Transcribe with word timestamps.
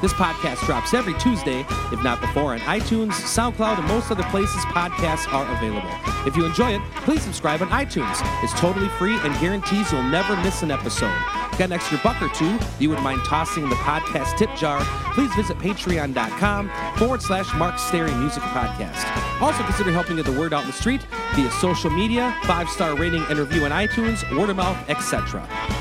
This 0.00 0.14
podcast 0.14 0.64
drops 0.64 0.94
every 0.94 1.12
Tuesday, 1.18 1.60
if 1.92 2.02
not 2.02 2.22
before, 2.22 2.54
on 2.54 2.60
iTunes, 2.60 3.12
SoundCloud, 3.12 3.80
and 3.80 3.88
most 3.88 4.10
other 4.10 4.22
places 4.24 4.64
podcasts 4.66 5.30
are 5.30 5.44
available. 5.56 5.90
If 6.26 6.36
you 6.36 6.46
enjoy 6.46 6.72
it, 6.72 6.80
please 7.04 7.20
subscribe 7.20 7.60
on 7.60 7.68
iTunes. 7.68 8.18
It's 8.42 8.58
totally 8.58 8.88
free 8.90 9.18
and 9.18 9.38
guarantees 9.40 9.92
you'll 9.92 10.02
never 10.04 10.36
miss 10.36 10.62
an 10.62 10.70
episode. 10.70 11.14
Got 11.52 11.62
an 11.62 11.72
extra 11.72 11.98
buck 12.02 12.22
or 12.22 12.30
two 12.30 12.58
you 12.78 12.88
wouldn't 12.88 13.04
mind 13.04 13.20
tossing 13.26 13.64
in 13.64 13.68
the 13.68 13.76
podcast 13.76 14.38
tip 14.38 14.48
jar, 14.56 14.80
please 15.12 15.34
visit 15.34 15.58
patreon.com 15.58 16.70
forward 16.96 17.20
slash 17.20 17.52
Mark 17.56 17.78
Stary 17.78 18.14
Music 18.14 18.42
Podcast. 18.42 19.42
Also 19.42 19.62
consider 19.64 19.92
helping 19.92 20.16
get 20.16 20.24
the 20.24 20.32
word 20.32 20.54
out 20.54 20.62
in 20.62 20.68
the 20.68 20.72
street 20.72 21.02
via 21.34 21.50
social 21.50 21.90
media, 21.90 22.34
five 22.44 22.70
star 22.70 22.96
rating 22.96 23.22
and 23.28 23.38
review 23.38 23.66
on 23.66 23.70
iTunes, 23.70 24.24
word 24.34 24.48
of 24.48 24.56
mouth, 24.56 24.78
etc. 24.88 25.40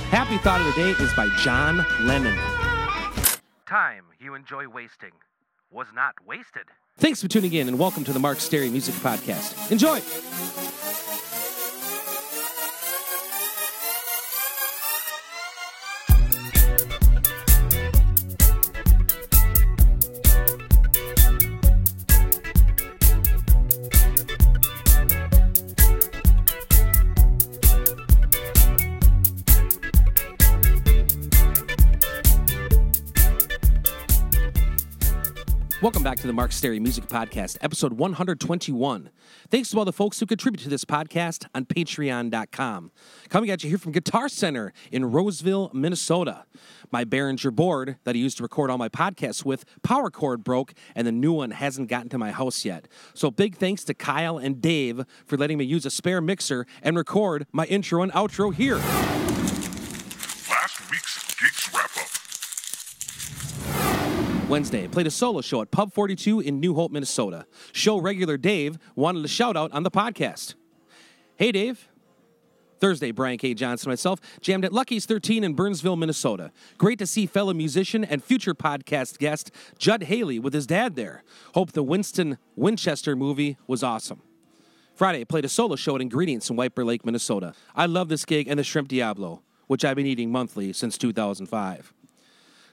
Happy 0.10 0.38
Thought 0.40 0.60
of 0.60 0.76
the 0.76 0.82
Day 0.82 1.04
is 1.04 1.14
by 1.14 1.30
John 1.38 1.86
Lennon. 2.02 2.38
Enjoy 4.40 4.70
wasting 4.70 5.12
was 5.70 5.88
not 5.94 6.14
wasted. 6.26 6.64
Thanks 6.98 7.22
for 7.22 7.28
tuning 7.28 7.52
in 7.52 7.68
and 7.68 7.78
welcome 7.78 8.06
to 8.06 8.14
the 8.14 8.20
Mark 8.20 8.40
Stary 8.40 8.70
Music 8.70 8.96
Podcast. 8.96 9.70
Enjoy! 9.70 10.00
The 36.30 36.34
Mark 36.34 36.52
Stary 36.52 36.80
Music 36.80 37.08
Podcast, 37.08 37.58
episode 37.60 37.94
121. 37.94 39.10
Thanks 39.50 39.72
to 39.72 39.80
all 39.80 39.86
the 39.86 39.92
folks 39.92 40.20
who 40.20 40.28
contribute 40.28 40.62
to 40.62 40.70
this 40.70 40.86
podcast 40.86 41.48
on 41.56 41.66
patreon.com. 41.66 42.92
Coming 43.30 43.50
at 43.50 43.64
you 43.64 43.70
here 43.70 43.80
from 43.80 43.94
Guitar 43.94 44.30
Center 44.30 44.72
in 44.92 45.06
Roseville, 45.06 45.72
Minnesota. 45.74 46.46
My 46.92 47.04
Behringer 47.04 47.52
board 47.52 47.98
that 48.04 48.14
I 48.16 48.20
used 48.20 48.38
to 48.38 48.44
record 48.44 48.70
all 48.70 48.78
my 48.78 48.90
podcasts 48.90 49.44
with, 49.44 49.66
power 49.82 50.12
cord 50.12 50.44
broke, 50.44 50.76
and 50.94 51.08
the 51.08 51.12
new 51.12 51.34
one 51.34 51.50
hasn't 51.50 51.90
gotten 51.90 52.10
to 52.10 52.20
my 52.20 52.30
house 52.30 52.64
yet. 52.64 52.88
So 53.16 53.32
big 53.32 53.56
thanks 53.56 53.84
to 53.86 53.96
Kyle 53.96 54.38
and 54.38 54.62
Dave 54.62 55.06
for 55.26 55.36
letting 55.36 55.58
me 55.58 55.66
use 55.66 55.84
a 55.88 55.90
spare 55.90 56.22
mixer 56.22 56.68
and 56.84 56.96
record 56.96 57.48
my 57.52 57.66
intro 57.66 58.04
and 58.04 58.12
outro 58.12 58.54
here. 58.54 58.76
Last 60.48 60.92
week's 60.92 61.36
Geeks 61.42 61.74
Wrap 61.74 61.90
Up. 61.98 62.06
Wednesday, 64.50 64.88
played 64.88 65.06
a 65.06 65.12
solo 65.12 65.42
show 65.42 65.62
at 65.62 65.70
Pub 65.70 65.94
42 65.94 66.40
in 66.40 66.60
New 66.60 66.74
Hope, 66.74 66.92
Minnesota. 66.92 67.46
Show 67.72 68.00
regular 68.00 68.36
Dave 68.36 68.80
wanted 68.96 69.24
a 69.24 69.28
shout 69.28 69.56
out 69.56 69.72
on 69.72 69.84
the 69.84 69.92
podcast. 69.92 70.56
Hey, 71.36 71.52
Dave. 71.52 71.88
Thursday, 72.80 73.12
Brian 73.12 73.38
K. 73.38 73.54
Johnson 73.54 73.92
myself 73.92 74.20
jammed 74.42 74.66
at 74.66 74.74
Lucky's 74.74 75.06
13 75.06 75.44
in 75.44 75.54
Burnsville, 75.54 75.96
Minnesota. 75.96 76.52
Great 76.80 76.98
to 76.98 77.06
see 77.06 77.28
fellow 77.28 77.54
musician 77.54 78.04
and 78.04 78.24
future 78.24 78.56
podcast 78.56 79.20
guest 79.20 79.52
Judd 79.78 80.04
Haley 80.04 80.40
with 80.40 80.54
his 80.56 80.66
dad 80.66 80.96
there. 80.96 81.24
Hope 81.54 81.74
the 81.74 81.84
Winston 81.84 82.40
Winchester 82.56 83.16
movie 83.16 83.56
was 83.68 83.84
awesome. 83.84 84.24
Friday, 84.96 85.26
played 85.26 85.46
a 85.46 85.50
solo 85.50 85.76
show 85.76 85.96
at 85.96 86.02
Ingredients 86.02 86.50
in 86.50 86.56
White 86.56 86.74
Bear 86.74 86.86
Lake, 86.86 87.06
Minnesota. 87.06 87.54
I 87.76 87.86
love 87.86 88.10
this 88.10 88.26
gig 88.26 88.48
and 88.48 88.58
the 88.58 88.64
Shrimp 88.64 88.88
Diablo, 88.88 89.44
which 89.68 89.86
I've 89.86 89.96
been 89.96 90.08
eating 90.08 90.32
monthly 90.32 90.74
since 90.74 90.98
2005. 90.98 91.94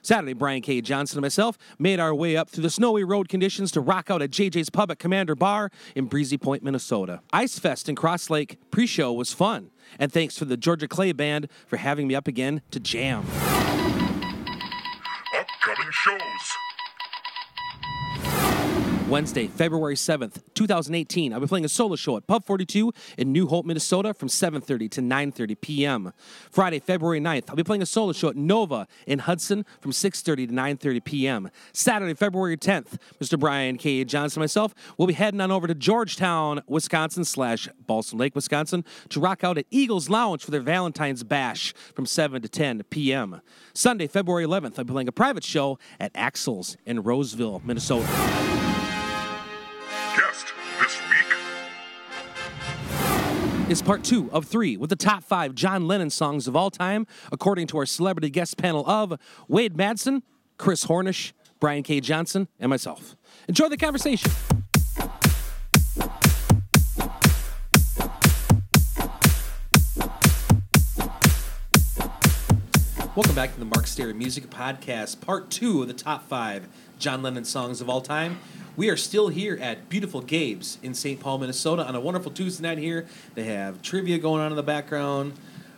Saturday, 0.07 0.31
Brian 0.31 0.61
K. 0.61 0.79
Johnson 0.79 1.17
and 1.17 1.21
myself 1.21 1.57
made 1.77 1.99
our 1.99 2.15
way 2.15 2.37
up 2.37 2.49
through 2.49 2.61
the 2.61 2.69
snowy 2.69 3.03
road 3.03 3.27
conditions 3.27 3.71
to 3.71 3.81
rock 3.81 4.09
out 4.09 4.21
at 4.21 4.29
JJ's 4.29 4.69
Pub 4.69 4.89
at 4.89 4.99
Commander 4.99 5.35
Bar 5.35 5.69
in 5.97 6.05
Breezy 6.05 6.37
Point, 6.37 6.63
Minnesota. 6.63 7.19
Ice 7.33 7.59
Fest 7.59 7.89
in 7.89 7.95
Cross 7.95 8.29
Lake 8.29 8.57
pre 8.71 8.87
show 8.87 9.11
was 9.11 9.33
fun, 9.33 9.69
and 9.99 10.09
thanks 10.09 10.35
to 10.35 10.45
the 10.45 10.55
Georgia 10.55 10.87
Clay 10.87 11.11
Band 11.11 11.49
for 11.65 11.75
having 11.75 12.07
me 12.07 12.15
up 12.15 12.25
again 12.25 12.61
to 12.71 12.79
jam. 12.79 13.25
Upcoming 15.35 15.91
shows. 15.91 16.66
Wednesday, 19.09 19.47
February 19.47 19.95
7th, 19.95 20.41
2018, 20.53 21.31
I'll 21.31 21.39
be 21.39 21.47
playing 21.47 21.63
a 21.63 21.69
solo 21.69 21.95
show 21.95 22.17
at 22.17 22.27
Pub 22.27 22.45
42 22.45 22.91
in 23.17 23.31
New 23.31 23.47
Hope, 23.47 23.65
Minnesota 23.65 24.13
from 24.13 24.27
7.30 24.27 24.91
to 24.91 25.01
9.30 25.01 25.61
p.m. 25.61 26.11
Friday, 26.51 26.79
February 26.79 27.21
9th, 27.21 27.49
I'll 27.49 27.55
be 27.55 27.63
playing 27.63 27.81
a 27.81 27.85
solo 27.85 28.11
show 28.11 28.27
at 28.27 28.35
Nova 28.35 28.85
in 29.05 29.19
Hudson 29.19 29.65
from 29.79 29.91
6.30 29.91 30.47
to 30.49 30.53
9.30 30.53 31.03
p.m. 31.05 31.49
Saturday, 31.71 32.15
February 32.15 32.57
10th, 32.57 32.97
Mr. 33.21 33.39
Brian 33.39 33.77
K. 33.77 34.03
Johnson 34.03 34.39
and 34.39 34.43
myself 34.43 34.75
will 34.97 35.07
be 35.07 35.13
heading 35.13 35.39
on 35.39 35.51
over 35.51 35.67
to 35.67 35.75
Georgetown, 35.75 36.61
Wisconsin 36.67 37.23
slash 37.23 37.69
Balsam 37.85 38.19
Lake, 38.19 38.35
Wisconsin 38.35 38.83
to 39.07 39.21
rock 39.21 39.41
out 39.41 39.57
at 39.57 39.65
Eagles 39.71 40.09
Lounge 40.09 40.43
for 40.43 40.51
their 40.51 40.59
Valentine's 40.59 41.23
Bash 41.23 41.73
from 41.95 42.05
7 42.05 42.41
to 42.41 42.49
10 42.49 42.83
p.m. 42.89 43.39
Sunday, 43.73 44.07
February 44.07 44.45
11th, 44.45 44.77
I'll 44.77 44.83
be 44.83 44.91
playing 44.91 45.07
a 45.07 45.13
private 45.13 45.45
show 45.45 45.79
at 45.97 46.11
Axel's 46.13 46.75
in 46.85 47.03
Roseville, 47.03 47.61
Minnesota. 47.63 48.56
Is 53.69 53.81
part 53.81 54.01
two 54.01 54.31
of 54.31 54.45
three 54.45 54.77
with 54.77 54.89
the 54.89 54.95
top 54.95 55.23
five 55.23 55.53
John 55.53 55.87
Lennon 55.87 56.09
songs 56.09 56.47
of 56.47 56.55
all 56.55 56.71
time, 56.71 57.05
according 57.33 57.67
to 57.67 57.77
our 57.77 57.85
celebrity 57.85 58.29
guest 58.29 58.57
panel 58.57 58.87
of 58.89 59.19
Wade 59.49 59.75
Madsen, 59.75 60.21
Chris 60.57 60.85
Hornish, 60.85 61.33
Brian 61.59 61.83
K. 61.83 61.99
Johnson, 61.99 62.47
and 62.61 62.69
myself. 62.69 63.17
Enjoy 63.49 63.67
the 63.67 63.75
conversation. 63.75 64.31
Welcome 73.15 73.35
back 73.35 73.51
to 73.53 73.59
the 73.59 73.65
Mark 73.65 73.87
Stary 73.87 74.13
Music 74.13 74.49
Podcast, 74.49 75.19
part 75.19 75.49
two 75.49 75.81
of 75.81 75.89
the 75.89 75.93
top 75.93 76.29
five 76.29 76.69
John 76.99 77.21
Lennon 77.21 77.43
songs 77.43 77.81
of 77.81 77.89
all 77.89 77.99
time. 77.99 78.39
We 78.77 78.91
are 78.91 78.95
still 78.95 79.29
here 79.29 79.57
at 79.59 79.89
beautiful 79.89 80.21
Gabe's 80.21 80.77
in 80.83 80.93
St. 80.93 81.19
Paul, 81.19 81.39
Minnesota, 81.39 81.83
on 81.87 81.95
a 81.95 81.99
wonderful 81.99 82.31
Tuesday 82.31 82.61
night 82.61 82.77
here. 82.77 83.07
They 83.33 83.45
have 83.45 83.81
trivia 83.81 84.19
going 84.19 84.39
on 84.39 84.51
in 84.51 84.55
the 84.55 84.61
background. 84.61 85.33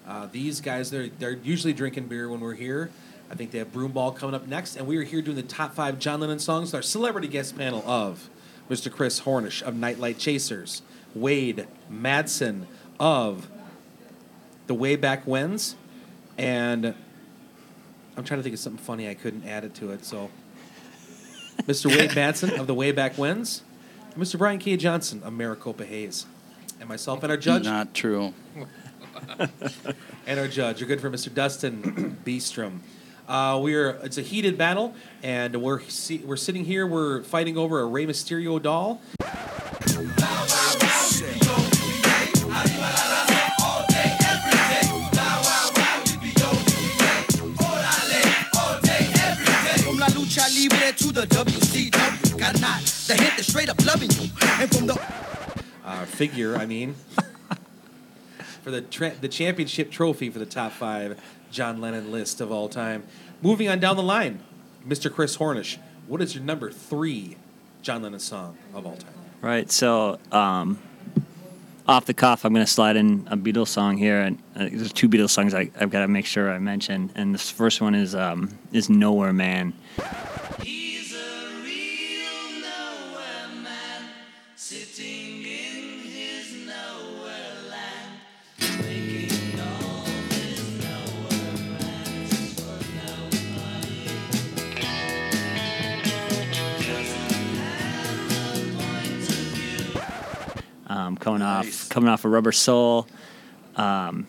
Uh, 0.06 0.28
these 0.30 0.60
guys, 0.60 0.92
they're, 0.92 1.08
they're 1.08 1.38
usually 1.38 1.72
drinking 1.72 2.08
beer 2.08 2.28
when 2.28 2.42
we're 2.42 2.56
here. 2.56 2.90
I 3.32 3.36
think 3.36 3.52
they 3.52 3.60
have 3.60 3.72
Broom 3.72 3.94
Ball 3.94 4.12
coming 4.12 4.36
up 4.36 4.48
next, 4.48 4.76
and 4.76 4.86
we 4.86 4.98
are 4.98 5.04
here 5.04 5.22
doing 5.22 5.38
the 5.38 5.44
top 5.44 5.76
five 5.76 5.98
John 5.98 6.20
Lennon 6.20 6.40
songs. 6.40 6.74
Our 6.74 6.82
celebrity 6.82 7.30
guest 7.30 7.58
panel 7.58 7.86
of 7.88 8.30
Mr. 8.70 8.92
Chris 8.92 9.22
Hornish 9.22 9.62
of 9.62 9.78
Nightlight 9.78 10.18
Chasers, 10.18 10.81
Wade 11.16 11.68
Madsen 11.90 12.66
of 13.00 13.48
the 14.68 14.74
Way 14.74 14.98
Back 14.98 15.24
Whens, 15.24 15.78
and 16.38 16.88
I'm 18.18 18.25
trying 18.25 18.42
to 18.42 18.44
think 18.44 18.56
of 18.56 18.60
something 18.60 18.84
funny 18.84 19.07
I 19.07 19.13
couldn't 19.13 19.48
add 19.48 19.63
it 19.63 19.74
to 19.75 19.92
it. 19.92 20.04
So, 20.04 20.30
Mr. 21.69 21.86
Wade 21.95 22.10
Madsen 22.10 22.57
of 22.60 22.66
the 22.66 22.74
Way 22.74 22.92
Back 22.92 23.19
and 24.16 24.24
Mr. 24.24 24.39
Brian 24.39 24.57
K. 24.57 24.75
Johnson 24.75 25.21
of 25.24 25.33
Maricopa 25.33 25.86
Hayes, 25.86 26.25
and 26.80 26.89
myself 26.89 27.21
and 27.21 27.31
our 27.31 27.38
judge 27.38 27.63
Not 27.63 27.94
true. 27.94 28.33
and 30.25 30.39
our 30.39 30.48
judge. 30.48 30.80
You're 30.80 30.88
good 30.88 31.00
for 31.00 31.12
Mr. 31.12 31.31
Dustin 31.31 32.18
Beestrom. 32.25 32.80
Uh, 33.27 33.60
we're 33.62 33.92
it's 34.01 34.18
a 34.18 34.24
heated 34.24 34.57
battle, 34.57 34.95
and 35.21 35.62
we're 35.62 35.81
see, 35.81 36.18
we're 36.25 36.38
sitting 36.38 36.66
here. 36.66 36.88
We're 36.88 37.21
fighting 37.21 37.56
over 37.56 37.81
a 37.81 37.86
Rey 37.86 38.07
Mysterio 38.07 38.60
doll. 38.60 39.00
Figure, 56.19 56.57
I 56.57 56.66
mean, 56.66 56.95
for 58.62 58.71
the 58.71 58.81
tra- 58.81 59.16
the 59.21 59.30
championship 59.30 59.89
trophy 59.89 60.30
for 60.30 60.38
the 60.38 60.45
top 60.45 60.74
five 60.74 61.18
John 61.50 61.80
Lennon 61.80 62.12
list 62.12 62.42
of 62.42 62.51
all 62.51 62.68
time. 62.68 63.04
Moving 63.42 63.69
on 63.69 63.80
down 63.80 63.95
the 63.95 64.04
line, 64.04 64.42
Mr. 64.86 65.10
Chris 65.10 65.38
Hornish, 65.38 65.77
what 66.07 66.21
is 66.21 66.36
your 66.36 66.44
number 66.44 66.71
three 66.71 67.38
John 67.83 68.01
Lennon 68.01 68.19
song 68.19 68.57
of 68.74 68.86
all 68.86 68.98
time? 68.98 69.13
Right. 69.39 69.71
So, 69.71 70.19
um, 70.33 70.80
off 71.88 72.04
the 72.04 72.13
cuff, 72.13 72.44
I'm 72.44 72.54
going 72.54 72.65
to 72.65 72.72
slide 72.72 72.98
in 72.98 73.25
a 73.31 73.38
Beatles 73.38 73.69
song 73.69 73.95
here, 73.95 74.19
and 74.19 74.38
uh, 74.57 74.68
there's 74.69 74.92
two 74.92 75.07
Beatles 75.07 75.30
songs 75.30 75.54
I, 75.54 75.72
I've 75.80 75.89
got 75.89 76.01
to 76.01 76.10
make 76.10 76.25
sure 76.25 76.51
I 76.51 76.60
mention. 76.60 77.12
And 77.15 77.33
this 77.33 77.50
first 77.50 77.80
one 77.80 77.95
is 77.95 78.13
um, 78.13 78.60
is 78.74 78.89
Nowhere 78.89 79.31
Man. 79.31 79.72
He's 80.62 81.15
a 81.15 81.62
real 81.63 82.62
nowhere 82.62 83.63
man, 83.63 84.04
sitting 84.57 85.45
in 85.45 85.59
um, 101.10 101.18
coming 101.18 101.40
Nice. 101.40 101.86
off 101.86 101.90
coming 101.90 102.10
off 102.10 102.25
of 102.25 102.31
Rubber 102.31 102.51
Soul. 102.51 103.07
Um, 103.75 104.28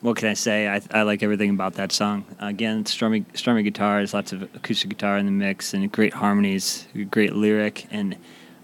what 0.00 0.16
can 0.16 0.28
I 0.28 0.34
say? 0.34 0.68
I, 0.68 0.80
I 0.90 1.02
like 1.02 1.22
everything 1.22 1.50
about 1.50 1.74
that 1.74 1.90
song. 1.90 2.24
Again, 2.38 2.86
stormy 2.86 3.24
stormy 3.34 3.62
guitars, 3.62 4.12
lots 4.14 4.32
of 4.32 4.42
acoustic 4.54 4.90
guitar 4.90 5.18
in 5.18 5.26
the 5.26 5.32
mix, 5.32 5.74
and 5.74 5.90
great 5.90 6.12
harmonies, 6.12 6.86
great 7.10 7.34
lyric. 7.34 7.86
And 7.90 8.16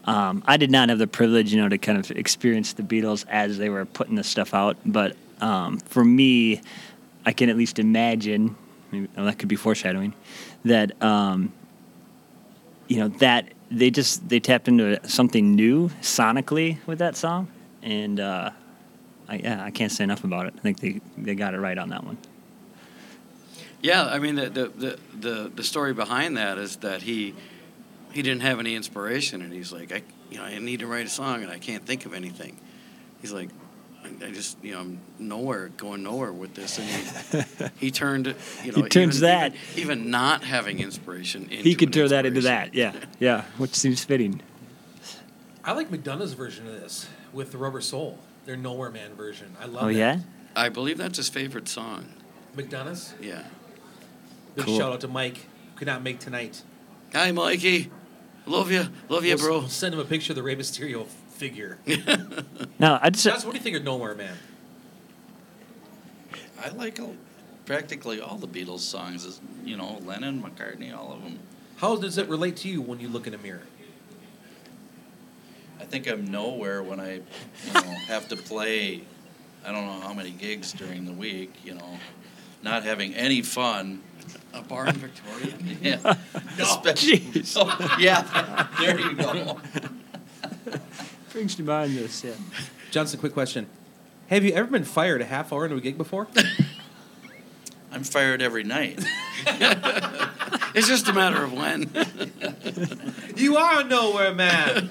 um, 0.05 0.43
I 0.47 0.57
did 0.57 0.71
not 0.71 0.89
have 0.89 0.99
the 0.99 1.07
privilege, 1.07 1.53
you 1.53 1.61
know, 1.61 1.69
to 1.69 1.79
kind 1.79 1.99
of 1.99 2.11
experience 2.11 2.73
the 2.73 2.83
Beatles 2.83 3.25
as 3.29 3.59
they 3.59 3.69
were 3.69 3.85
putting 3.85 4.17
this 4.17 4.27
stuff 4.27 4.55
out. 4.55 4.77
But 4.85 5.17
um, 5.41 5.79
for 5.79 6.05
me, 6.05 6.61
I 7.25 7.33
can 7.33 7.49
at 7.49 7.57
least 7.57 7.79
imagine. 7.79 8.57
Maybe, 8.91 9.09
well, 9.17 9.27
that 9.27 9.39
could 9.39 9.49
be 9.49 9.57
foreshadowing. 9.57 10.15
That 10.65 11.01
um, 11.03 11.53
you 12.89 12.99
know 12.99 13.09
that 13.09 13.53
they 13.71 13.91
just 13.91 14.29
they 14.29 14.41
tapped 14.41 14.69
into 14.69 14.99
something 15.09 15.55
new 15.55 15.89
sonically 16.01 16.79
with 16.87 16.99
that 16.99 17.17
song, 17.17 17.49
and 17.83 18.19
uh, 18.19 18.51
I, 19.29 19.37
yeah, 19.37 19.65
I 19.65 19.71
can't 19.71 19.93
say 19.93 20.05
enough 20.05 20.25
about 20.25 20.47
it. 20.47 20.55
I 20.57 20.61
think 20.61 20.81
they 20.81 21.01
they 21.17 21.35
got 21.35 21.55
it 21.55 21.59
right 21.59 21.79
on 21.79 21.91
that 21.91 22.05
one. 22.05 22.19
Yeah, 23.81 24.05
I 24.05 24.19
mean 24.19 24.35
the 24.35 24.51
the, 24.51 24.69
the 24.69 24.99
the 25.19 25.53
the 25.55 25.65
story 25.65 25.95
behind 25.95 26.37
that 26.37 26.59
is 26.59 26.77
that 26.77 27.03
he 27.03 27.35
he 28.13 28.23
didn't 28.23 28.43
have 28.43 28.59
any 28.61 28.75
inspiration, 28.75 29.43
and 29.43 29.53
he's 29.53 29.73
like, 29.73 29.93
I 29.93 30.03
you 30.31 30.39
know 30.39 30.45
I 30.45 30.59
need 30.59 30.81
to 30.81 30.87
write 30.87 31.07
a 31.07 31.11
song, 31.11 31.43
and 31.43 31.51
I 31.51 31.59
can't 31.59 31.85
think 31.85 32.07
of 32.07 32.15
anything. 32.15 32.59
He's 33.21 33.33
like, 33.33 33.51
I, 34.05 34.27
I 34.27 34.31
just 34.31 34.57
you 34.63 34.73
know 34.73 34.81
I'm 34.81 35.01
nowhere, 35.19 35.69
going 35.69 36.03
nowhere 36.03 36.33
with 36.33 36.55
this, 36.55 36.79
and 36.79 36.89
he 36.89 37.87
he 37.87 37.91
turned 37.91 38.35
you 38.65 38.73
know 38.73 38.83
He 38.83 38.89
turns 38.89 39.19
even, 39.19 39.29
that- 39.29 39.55
even, 39.77 39.81
even 39.99 40.11
not 40.11 40.43
having 40.45 40.79
inspiration. 40.81 41.43
Into 41.45 41.57
he 41.57 41.75
could 41.75 41.89
an 41.89 41.93
turn 41.93 42.09
that 42.09 42.27
into 42.27 42.41
that, 42.43 42.75
yeah, 42.75 42.93
yeah, 43.19 43.43
which 43.59 43.75
seems 43.75 44.05
fitting. 44.05 44.41
I 45.65 45.73
like 45.73 45.91
McDonough's 45.91 46.33
version 46.33 46.67
of 46.67 46.73
this 46.75 47.09
with 47.33 47.53
the 47.53 47.59
Rubber 47.59 47.81
Soul. 47.81 48.19
Their 48.47 48.57
Nowhere 48.57 48.91
Man 48.91 49.15
version. 49.15 49.55
I 49.61 49.67
love 49.67 49.85
Oh 49.85 49.87
that. 49.87 49.95
yeah, 49.95 50.19
I 50.57 50.69
believe 50.69 50.99
that's 50.99 51.17
his 51.19 51.29
favorite 51.29 51.69
song. 51.69 52.07
McDonough's. 52.57 53.15
Yeah. 53.21 53.45
Big 54.57 54.65
Cool. 54.67 54.79
shout 54.79 54.93
out 54.93 55.01
to 55.03 55.09
Mike. 55.09 55.47
Could 55.77 55.87
not 55.87 56.03
make 56.03 56.19
tonight. 56.19 56.63
Hi, 57.15 57.31
Mikey. 57.31 57.91
Love 58.47 58.71
you. 58.73 58.87
Love 59.09 59.25
you, 59.25 59.37
We'll- 59.37 59.45
bro. 59.45 59.59
We'll 59.61 59.69
send 59.69 59.95
him 59.95 60.01
a 60.01 60.05
picture 60.05 60.33
of 60.33 60.37
the 60.37 60.43
Rey 60.43 60.57
Mysterio 60.57 61.07
figure. 61.31 61.79
no, 62.79 62.99
I 63.01 63.11
just 63.11 63.25
Josh, 63.25 63.45
what 63.45 63.53
do 63.53 63.59
you 63.59 63.63
think 63.63 63.77
of 63.77 63.85
Nowhere 63.85 64.15
Man? 64.15 64.37
I 66.65 66.69
like 66.71 67.01
all, 67.01 67.17
practically 67.67 68.21
all 68.21 68.37
the 68.37 68.47
Beatles 68.49 68.81
songs. 68.81 69.25
Is 69.25 69.41
you 69.65 69.77
know 69.77 69.99
Lennon, 70.05 70.43
McCartney, 70.43 70.97
all 70.97 71.13
of 71.13 71.23
them. 71.23 71.39
How 71.77 71.97
does 71.97 72.19
it 72.19 72.29
relate 72.29 72.57
to 72.59 72.69
you 72.69 72.81
when 72.81 73.01
you 73.01 73.09
look 73.09 73.27
in 73.27 73.35
a 73.35 73.39
mirror? 73.39 73.63
I 75.81 75.85
think 75.85 76.07
I'm 76.09 76.31
nowhere 76.31 76.83
when 76.83 77.01
I, 77.01 77.15
you 77.15 77.73
know, 77.75 77.81
have 78.07 78.29
to 78.29 78.37
play. 78.37 79.03
I 79.65 79.73
don't 79.73 79.87
know 79.87 80.01
how 80.07 80.13
many 80.13 80.31
gigs 80.31 80.73
during 80.73 81.05
the 81.05 81.13
week. 81.13 81.53
You 81.65 81.75
know, 81.75 81.99
not 82.63 82.85
having 82.85 83.15
any 83.15 83.43
fun. 83.43 84.01
A 84.55 84.63
bar 84.63 84.87
in 84.87 84.95
Victoria. 84.97 85.55
Yeah. 85.83 85.99
No. 86.05 86.15
Oh, 86.61 86.81
Especially- 86.85 87.19
Jeez. 87.19 87.57
Oh, 87.59 87.97
yeah. 88.01 88.69
There 88.79 89.01
you 89.01 89.15
go. 89.15 89.59
brings 91.33 91.55
to 91.57 91.63
mind 91.63 91.97
this. 91.97 92.23
Yeah, 92.25 92.33
Johnson, 92.91 93.19
quick 93.19 93.33
question. 93.33 93.67
Have 94.29 94.45
you 94.45 94.53
ever 94.53 94.71
been 94.71 94.85
fired 94.85 95.21
a 95.23 95.25
half 95.25 95.53
hour 95.53 95.65
into 95.65 95.77
a 95.77 95.81
gig 95.81 95.97
before? 95.99 96.29
I'm 97.91 98.05
fired 98.05 98.41
every 98.43 98.65
night. 98.65 99.03
It's 100.75 100.89
just 100.89 101.09
a 101.09 101.13
matter 101.13 101.43
of 101.45 101.53
when. 101.53 101.91
you 103.37 103.57
are 103.57 103.81
a 103.81 103.85
Nowhere 103.85 104.35
Man. 104.35 104.91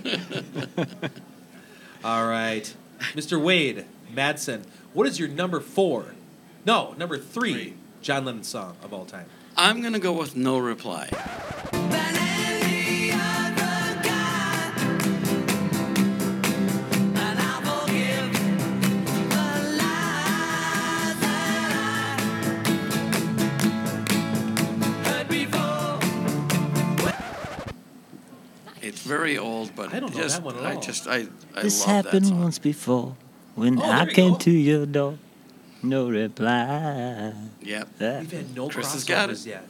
All 2.03 2.27
right. 2.27 2.73
Mr. 3.13 3.41
Wade 3.41 3.85
Madsen, 4.13 4.63
what 4.93 5.07
is 5.07 5.19
your 5.19 5.29
number 5.29 5.59
four? 5.59 6.13
No, 6.65 6.93
number 6.97 7.17
three, 7.17 7.53
Three. 7.53 7.73
John 8.01 8.25
Lennon 8.25 8.43
song 8.43 8.75
of 8.83 8.93
all 8.93 9.05
time. 9.05 9.25
I'm 9.57 9.81
gonna 9.81 9.99
go 9.99 10.13
with 10.13 10.35
no 10.35 10.57
reply. 10.57 11.07
Than 11.71 12.15
any 12.15 13.11
other 13.11 14.01
guy. 14.03 14.71
And 17.15 17.39
I'll 17.39 17.61
forgive 17.61 18.33
the 19.29 19.45
lies 19.77 21.15
that 21.21 21.71
I 21.73 21.75
heard 25.09 25.27
before. 25.27 25.99
It's 28.81 29.01
very 29.01 29.37
old, 29.37 29.75
but 29.75 29.93
I 29.93 29.99
don't 29.99 30.13
know 30.15 30.21
just, 30.21 30.37
that 30.37 30.45
one 30.45 30.57
at 30.57 30.65
I 30.65 30.75
all. 30.75 30.81
just 30.81 31.07
I, 31.07 31.27
I 31.55 31.61
this 31.61 31.85
love 31.85 31.87
that 31.87 32.05
happened 32.05 32.27
song. 32.27 32.41
once 32.41 32.59
before 32.59 33.15
when 33.55 33.79
Oh, 33.79 33.83
I 33.83 33.99
there 33.99 34.07
you 34.09 34.13
came 34.15 34.31
go. 34.33 34.37
to 34.39 34.51
your 34.51 34.85
door. 34.85 35.17
No 35.83 36.09
reply. 36.09 37.33
Yep. 37.61 37.87
Yeah. 37.99 38.19
We've 38.19 38.31
had 38.31 38.55
no 38.55 38.69
Chris 38.69 38.93
has 38.93 39.03
got 39.03 39.29
it. 39.29 39.45
yet. 39.45 39.67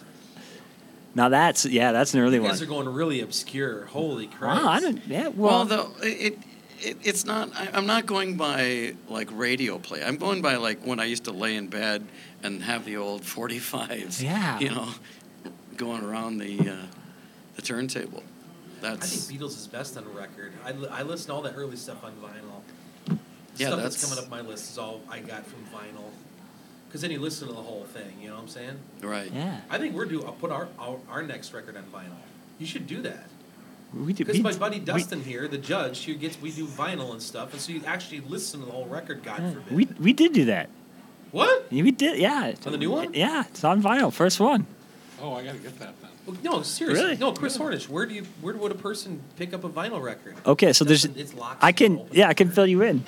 Now 1.13 1.29
that's 1.29 1.65
yeah, 1.65 1.91
that's 1.91 2.13
an 2.13 2.21
early 2.21 2.35
You 2.35 2.41
one. 2.43 2.51
guys 2.51 2.61
are 2.61 2.65
going 2.65 2.87
really 2.89 3.21
obscure. 3.21 3.85
Holy 3.87 4.27
crap! 4.27 4.61
Wow, 4.63 4.69
I 4.69 4.79
didn't. 4.79 5.07
Yeah, 5.07 5.27
Well, 5.27 5.35
well, 5.35 5.65
though 5.65 5.91
it, 6.01 6.37
it 6.79 6.97
it's 7.03 7.25
not. 7.25 7.49
I, 7.55 7.69
I'm 7.73 7.85
not 7.85 8.05
going 8.05 8.37
by 8.37 8.95
like 9.09 9.29
radio 9.31 9.77
play. 9.77 10.03
I'm 10.03 10.17
going 10.17 10.41
by 10.41 10.55
like 10.55 10.85
when 10.85 10.99
I 10.99 11.05
used 11.05 11.25
to 11.25 11.31
lay 11.31 11.55
in 11.55 11.67
bed 11.67 12.05
and 12.43 12.63
have 12.63 12.85
the 12.85 12.97
old 12.97 13.21
45s. 13.23 14.21
Yeah. 14.21 14.57
You 14.59 14.69
know, 14.69 14.87
going 15.75 16.03
around 16.03 16.37
the 16.37 16.59
uh, 16.59 16.75
the 17.55 17.61
turntable. 17.61 18.23
That's. 18.81 18.95
I 18.95 18.99
That's 18.99 19.27
think 19.27 19.39
Beatles 19.41 19.57
is 19.57 19.67
best 19.67 19.97
on 19.97 20.05
a 20.05 20.09
record. 20.09 20.53
I, 20.65 20.69
I 20.99 21.03
listen 21.03 21.27
to 21.27 21.33
all 21.33 21.41
that 21.43 21.55
early 21.55 21.75
stuff 21.75 22.03
on 22.03 22.13
vinyl. 22.13 22.61
Yeah, 23.57 23.67
stuff 23.67 23.81
that's, 23.81 23.95
that's- 23.95 24.09
coming 24.09 24.23
up 24.23 24.29
my 24.29 24.41
list 24.47 24.71
is 24.71 24.77
all 24.77 25.01
I 25.09 25.19
got 25.19 25.45
from 25.45 25.63
vinyl. 25.65 26.09
Because 26.87 27.01
then 27.01 27.11
you 27.11 27.19
listen 27.19 27.47
to 27.47 27.53
the 27.53 27.61
whole 27.61 27.85
thing, 27.85 28.11
you 28.21 28.27
know 28.27 28.35
what 28.35 28.41
I'm 28.41 28.47
saying? 28.49 28.77
right. 29.01 29.31
yeah. 29.33 29.61
I 29.69 29.77
think 29.77 29.95
we're 29.95 30.05
due. 30.05 30.23
I'll 30.23 30.33
put 30.33 30.51
our, 30.51 30.67
our 30.77 30.97
our 31.09 31.23
next 31.23 31.53
record 31.53 31.77
on 31.77 31.83
vinyl. 31.83 32.17
You 32.59 32.65
should 32.65 32.85
do 32.85 33.01
that. 33.03 33.27
We 33.93 34.11
did. 34.13 34.27
Because 34.27 34.37
we- 34.39 34.43
my 34.43 34.53
buddy 34.53 34.79
we- 34.79 34.85
Dustin 34.85 35.23
here, 35.23 35.47
the 35.47 35.57
judge, 35.57 35.99
he 35.99 36.15
gets 36.15 36.41
we 36.41 36.51
do 36.51 36.65
vinyl 36.65 37.11
and 37.11 37.21
stuff, 37.21 37.53
and 37.53 37.61
so 37.61 37.71
you 37.71 37.81
actually 37.85 38.21
listen 38.21 38.59
to 38.59 38.65
the 38.65 38.71
whole 38.73 38.85
record. 38.87 39.23
God 39.23 39.41
yeah, 39.41 39.51
forbid. 39.51 39.73
we 39.73 39.85
we 39.99 40.13
did 40.13 40.33
do 40.33 40.45
that. 40.45 40.69
what? 41.31 41.67
Yeah, 41.69 41.83
We 41.83 41.91
did. 41.91 42.17
Yeah. 42.19 42.53
On 42.65 42.71
the 42.73 42.77
new 42.77 42.91
one? 42.91 43.13
Yeah, 43.13 43.45
it's 43.49 43.63
on 43.63 43.81
vinyl. 43.81 44.11
First 44.11 44.39
one. 44.41 44.65
Oh, 45.21 45.35
I 45.35 45.43
gotta 45.45 45.59
get 45.59 45.77
that 45.79 45.93
then. 46.01 46.09
Well, 46.25 46.37
no, 46.43 46.61
seriously. 46.61 47.03
Really? 47.03 47.17
No, 47.17 47.31
Chris 47.31 47.57
Hornish. 47.57 47.87
Where 47.87 48.05
do 48.05 48.13
you? 48.13 48.25
Where 48.41 48.55
would 48.55 48.71
a 48.71 48.75
person 48.75 49.21
pick 49.37 49.53
up 49.53 49.63
a 49.63 49.69
vinyl 49.69 50.01
record? 50.01 50.35
Okay, 50.45 50.73
so 50.73 50.83
there's. 50.83 51.03
Dustin, 51.03 51.21
it's 51.21 51.33
locked 51.33 51.63
I 51.63 51.71
can. 51.71 52.05
Yeah, 52.11 52.27
I 52.27 52.33
can 52.33 52.49
fill 52.49 52.67
you 52.67 52.81
in. 52.81 53.03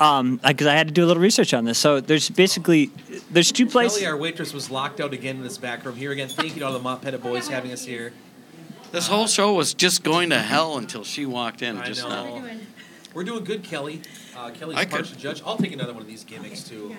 Um, 0.00 0.36
because 0.46 0.66
I 0.66 0.74
had 0.74 0.88
to 0.88 0.92
do 0.94 1.04
a 1.04 1.06
little 1.06 1.22
research 1.22 1.54
on 1.54 1.64
this. 1.64 1.78
So 1.78 2.00
there's 2.00 2.28
basically 2.30 2.90
there's 3.30 3.50
two 3.52 3.66
places. 3.66 3.98
Kelly, 3.98 4.06
our 4.10 4.16
waitress, 4.16 4.52
was 4.52 4.70
locked 4.70 5.00
out 5.00 5.12
again 5.14 5.36
in 5.36 5.42
this 5.42 5.58
back 5.58 5.84
room. 5.84 5.96
Here 5.96 6.12
again, 6.12 6.28
thank 6.28 6.54
you 6.54 6.60
to 6.60 6.66
all 6.66 6.72
the 6.72 6.78
Mott 6.78 7.02
Pettit 7.02 7.22
boys 7.22 7.48
having 7.48 7.72
us 7.72 7.84
here. 7.84 8.12
This 8.92 9.08
whole 9.08 9.26
show 9.26 9.52
was 9.54 9.74
just 9.74 10.02
going 10.04 10.30
to 10.30 10.38
hell 10.38 10.78
until 10.78 11.02
she 11.04 11.26
walked 11.26 11.60
in 11.62 11.76
I 11.78 11.86
just 11.86 12.02
know. 12.08 12.40
now. 12.40 12.56
We're 13.14 13.24
doing 13.24 13.44
good, 13.44 13.62
Kelly. 13.64 14.02
Uh, 14.36 14.50
Kelly's 14.50 14.76
I 14.78 14.82
a 14.82 14.86
partial 14.86 15.08
could- 15.14 15.18
judge. 15.18 15.42
I'll 15.44 15.56
take 15.56 15.72
another 15.72 15.92
one 15.92 16.02
of 16.02 16.08
these 16.08 16.24
gimmicks 16.24 16.62
too. 16.62 16.94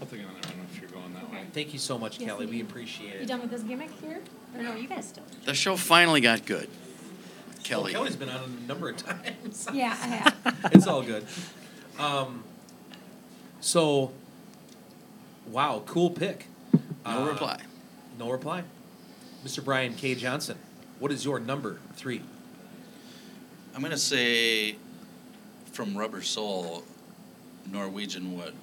I'll 0.00 0.06
take 0.06 0.20
it 0.20 0.26
on 0.26 0.32
there 0.40 0.52
if 0.72 0.80
you're 0.80 0.90
going 0.90 1.12
that 1.14 1.30
way. 1.30 1.38
Thank 1.52 1.72
you 1.74 1.78
so 1.78 1.98
much, 1.98 2.18
Yes, 2.18 2.30
Kelly. 2.30 2.46
we 2.46 2.62
appreciate 2.62 3.16
it. 3.16 3.20
You 3.20 3.26
done 3.26 3.42
with 3.42 3.50
this 3.50 3.62
gimmick 3.62 3.90
here? 4.00 4.20
Or 4.56 4.62
no, 4.62 4.74
you 4.74 4.88
guys 4.88 5.08
still? 5.08 5.24
The 5.44 5.52
show 5.54 5.76
finally 5.76 6.22
got 6.22 6.46
good. 6.46 6.68
Well, 6.68 7.58
Kelly. 7.62 7.92
Kelly's 7.92 8.16
been 8.16 8.30
on 8.30 8.40
a 8.42 8.66
number 8.66 8.88
of 8.88 8.96
times. 9.04 9.66
Yeah, 9.74 9.90
I 10.00 10.06
have. 10.06 10.70
it's 10.72 10.86
all 10.86 11.02
good. 11.02 11.26
Um, 12.00 12.44
so, 13.60 14.10
wow, 15.46 15.82
cool 15.86 16.10
pick. 16.10 16.46
No 17.04 17.22
Uh, 17.24 17.26
reply. 17.26 17.60
No 18.18 18.30
reply. 18.30 18.62
Mr. 19.44 19.62
Brian 19.64 19.94
K. 19.94 20.14
Johnson, 20.14 20.58
what 20.98 21.12
is 21.12 21.24
your 21.24 21.38
number 21.38 21.78
three? 21.94 22.22
I'm 23.74 23.82
gonna 23.82 23.96
say 23.96 24.76
from 25.72 25.96
Rubber 25.96 26.22
Soul, 26.22 26.84
Norwegian 27.70 28.36
Wood. 28.36 28.54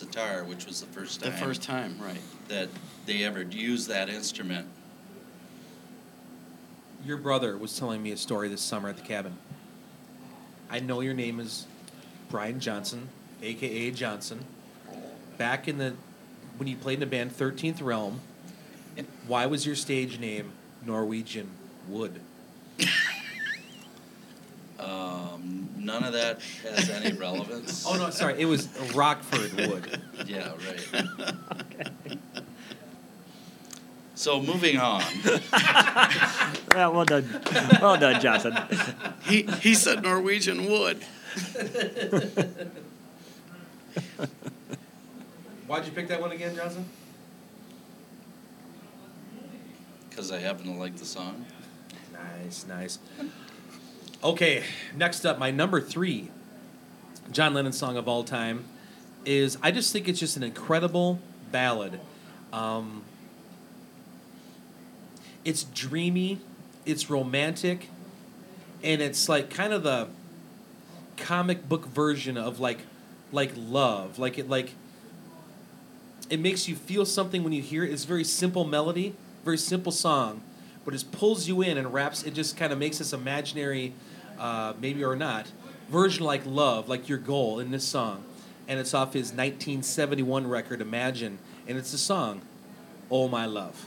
Sitar, 0.00 0.44
which 0.44 0.66
was 0.66 0.80
the 0.80 0.86
first 0.86 1.20
The 1.20 1.30
time 1.30 1.38
first 1.38 1.62
time, 1.62 1.98
right. 2.00 2.20
that 2.48 2.68
they 3.06 3.22
ever 3.24 3.42
used 3.42 3.88
that 3.88 4.08
instrument. 4.08 4.66
Your 7.04 7.16
brother 7.16 7.56
was 7.56 7.78
telling 7.78 8.02
me 8.02 8.10
a 8.12 8.16
story 8.16 8.48
this 8.48 8.60
summer 8.62 8.88
at 8.88 8.96
the 8.96 9.02
cabin. 9.02 9.36
I 10.70 10.80
know 10.80 11.00
your 11.00 11.14
name 11.14 11.40
is 11.40 11.66
Brian 12.30 12.60
Johnson, 12.60 13.08
aka 13.42 13.90
Johnson. 13.90 14.44
Back 15.38 15.68
in 15.68 15.78
the 15.78 15.94
when 16.56 16.68
you 16.68 16.76
played 16.76 16.94
in 16.94 17.00
the 17.00 17.06
band 17.06 17.32
Thirteenth 17.32 17.80
Realm, 17.80 18.20
why 19.26 19.46
was 19.46 19.66
your 19.66 19.76
stage 19.76 20.18
name 20.18 20.52
Norwegian 20.84 21.48
Wood? 21.88 22.20
Um, 24.80 25.68
none 25.76 26.04
of 26.04 26.12
that 26.14 26.40
has 26.62 26.88
any 26.90 27.12
relevance. 27.18 27.84
Oh 27.86 27.96
no, 27.96 28.10
sorry, 28.10 28.40
it 28.40 28.46
was 28.46 28.68
Rockford 28.94 29.52
Wood. 29.54 30.00
Yeah, 30.26 30.52
right. 30.66 32.18
So 34.14 34.42
moving 34.42 34.78
on. 34.78 35.02
Well, 36.74 36.92
well 36.92 37.04
done, 37.04 37.42
well 37.82 37.96
done, 37.98 38.20
Johnson. 38.20 38.56
He 39.24 39.42
he 39.60 39.74
said 39.74 40.04
Norwegian 40.04 40.66
wood. 40.70 41.02
Why'd 45.66 45.84
you 45.86 45.92
pick 45.92 46.06
that 46.08 46.20
one 46.20 46.30
again, 46.30 46.54
Johnson? 46.54 46.84
Because 50.08 50.30
I 50.30 50.38
happen 50.38 50.64
to 50.66 50.72
like 50.72 50.96
the 50.96 51.04
song. 51.04 51.44
Nice, 52.12 52.66
nice. 52.66 52.98
Okay, 54.22 54.64
next 54.94 55.24
up, 55.24 55.38
my 55.38 55.50
number 55.50 55.80
three 55.80 56.28
John 57.32 57.54
Lennon 57.54 57.72
song 57.72 57.96
of 57.96 58.06
all 58.06 58.22
time 58.22 58.64
is 59.24 59.56
I 59.62 59.70
just 59.70 59.94
think 59.94 60.08
it's 60.08 60.20
just 60.20 60.36
an 60.36 60.42
incredible 60.42 61.20
ballad. 61.50 61.98
Um, 62.52 63.02
it's 65.42 65.64
dreamy, 65.64 66.38
it's 66.84 67.08
romantic, 67.08 67.88
and 68.82 69.00
it's 69.00 69.26
like 69.26 69.48
kind 69.48 69.72
of 69.72 69.84
the 69.84 70.08
comic 71.16 71.66
book 71.66 71.86
version 71.86 72.36
of 72.36 72.60
like 72.60 72.80
like 73.32 73.52
love. 73.56 74.18
Like 74.18 74.38
it 74.38 74.50
like 74.50 74.74
it 76.28 76.40
makes 76.40 76.68
you 76.68 76.76
feel 76.76 77.06
something 77.06 77.42
when 77.42 77.54
you 77.54 77.62
hear 77.62 77.84
it. 77.84 77.90
It's 77.90 78.04
very 78.04 78.24
simple 78.24 78.66
melody, 78.66 79.14
very 79.46 79.56
simple 79.56 79.92
song, 79.92 80.42
but 80.84 80.92
it 80.92 81.04
pulls 81.10 81.48
you 81.48 81.62
in 81.62 81.78
and 81.78 81.94
wraps. 81.94 82.22
It 82.22 82.34
just 82.34 82.58
kind 82.58 82.70
of 82.70 82.78
makes 82.78 82.98
this 82.98 83.14
imaginary, 83.14 83.94
uh, 84.40 84.72
maybe 84.80 85.04
or 85.04 85.14
not, 85.14 85.52
version 85.88 86.24
like 86.24 86.42
love, 86.44 86.88
like 86.88 87.08
your 87.08 87.18
goal 87.18 87.60
in 87.60 87.70
this 87.70 87.86
song, 87.86 88.24
and 88.66 88.80
it's 88.80 88.94
off 88.94 89.12
his 89.12 89.26
1971 89.32 90.48
record 90.48 90.80
Imagine, 90.80 91.38
and 91.68 91.78
it's 91.78 91.92
the 91.92 91.98
song, 91.98 92.42
"Oh 93.10 93.28
My 93.28 93.46
Love." 93.46 93.86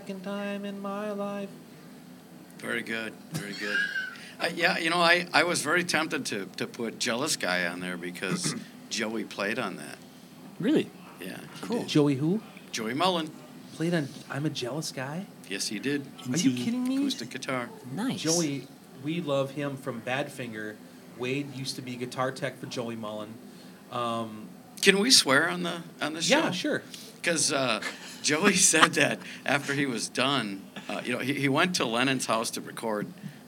Second 0.00 0.22
time 0.22 0.64
in 0.64 0.80
my 0.80 1.10
life. 1.10 1.50
Very 2.58 2.80
good, 2.80 3.12
very 3.32 3.52
good. 3.52 3.76
Uh, 4.40 4.48
yeah, 4.54 4.78
you 4.78 4.88
know, 4.88 4.96
I, 4.96 5.26
I 5.34 5.44
was 5.44 5.60
very 5.60 5.84
tempted 5.84 6.24
to, 6.26 6.46
to 6.56 6.66
put 6.66 6.98
Jealous 6.98 7.36
Guy 7.36 7.66
on 7.66 7.80
there 7.80 7.98
because 7.98 8.54
Joey 8.88 9.24
played 9.24 9.58
on 9.58 9.76
that. 9.76 9.98
Really? 10.58 10.88
Yeah. 11.20 11.36
Cool. 11.60 11.80
did. 11.80 11.86
Joey 11.88 12.14
who? 12.14 12.40
Joey 12.72 12.94
Molland. 12.94 13.28
Played 13.74 13.92
on 13.92 14.08
I'm 14.30 14.46
a 14.46 14.50
Jealous 14.50 14.90
Guy? 14.90 15.26
Yes, 15.50 15.68
he 15.68 15.78
did. 15.78 16.06
Are 16.32 16.36
you 16.38 16.52
kidding 16.52 16.84
me? 16.84 16.96
Acoustic 16.96 17.28
guitar. 17.28 17.68
Nice. 17.92 18.22
Joey, 18.22 18.66
we 19.04 19.20
love 19.20 19.50
him 19.50 19.76
from 19.76 20.00
Badfinger. 20.00 20.76
Wade 21.18 21.54
used 21.54 21.76
to 21.76 21.82
be 21.82 21.94
guitar 21.96 22.32
tech 22.32 22.58
for 22.58 22.64
Joey 22.64 22.96
Molland. 22.96 23.32
Um, 23.92 24.48
Can 24.80 24.98
we 24.98 25.10
swear 25.10 25.50
on 25.50 25.62
the 25.62 25.82
on 26.00 26.14
the 26.14 26.22
show? 26.22 26.38
yeah, 26.38 26.50
sure. 26.52 26.82
Because 27.16 27.52
uh, 27.52 27.82
Joey 28.22 28.54
said 28.54 28.94
that 28.94 29.18
after 29.44 29.74
he 29.74 29.86
was 29.86 30.08
done, 30.08 30.62
uh, 30.88 31.00
you 31.04 31.12
know, 31.12 31.18
he, 31.18 31.34
he 31.34 31.48
went 31.48 31.74
to 31.76 31.84
Lennon's 31.84 32.26
house 32.26 32.50
to 32.52 32.60
record 32.60 33.06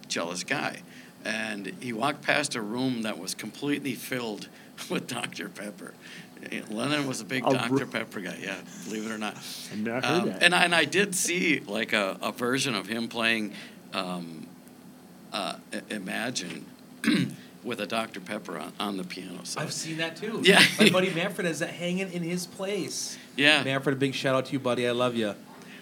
Jealous 0.09 0.45
Guy. 0.45 0.83
And 1.25 1.73
he 1.81 1.93
walked 1.93 2.23
past 2.23 2.55
a 2.55 2.61
room 2.61 3.02
that 3.02 3.19
was 3.19 3.35
completely 3.35 3.95
filled 3.95 4.49
with 4.91 5.07
Dr. 5.07 5.49
Pepper. 5.49 5.95
Eh, 6.50 6.62
Lennon 6.71 7.07
was 7.07 7.21
a 7.21 7.25
big 7.25 7.45
Dr. 7.45 7.87
Pepper 7.87 8.21
guy, 8.21 8.37
yeah, 8.43 8.57
believe 8.85 9.07
it 9.07 9.12
or 9.12 9.19
not. 9.19 9.37
I've 9.73 9.79
not 9.79 10.05
heard 10.05 10.23
Um, 10.23 10.29
and, 10.41 10.55
I, 10.55 10.64
and 10.64 10.75
I 10.75 10.85
did 10.85 11.14
see 11.14 11.61
like 11.61 11.93
a, 11.93 12.19
a 12.21 12.33
version 12.33 12.75
of 12.75 12.88
him 12.88 13.07
playing 13.07 13.52
um, 13.93 14.49
uh, 15.33 15.57
Imagine 15.91 16.67
with 17.64 17.81
a 17.81 17.87
Dr. 17.87 18.21
Pepper 18.21 18.59
on, 18.59 18.73
on 18.81 18.97
the 18.97 19.04
piano. 19.04 19.40
So, 19.45 19.61
I've 19.61 19.73
seen 19.73 19.99
that 19.99 20.16
too. 20.16 20.40
Yeah. 20.45 20.62
My 20.78 20.90
buddy 20.90 21.11
Manfred 21.14 21.47
has 21.47 21.61
that 21.61 21.71
hanging 21.71 22.12
in 22.12 22.23
his 22.23 22.47
place. 22.47 23.16
yeah. 23.37 23.62
Manfred, 23.62 23.97
a 23.97 23.99
big 23.99 24.14
shout 24.14 24.35
out 24.35 24.47
to 24.47 24.52
you, 24.52 24.59
buddy. 24.59 24.87
I 24.88 24.92
love 24.92 25.14
you. 25.14 25.35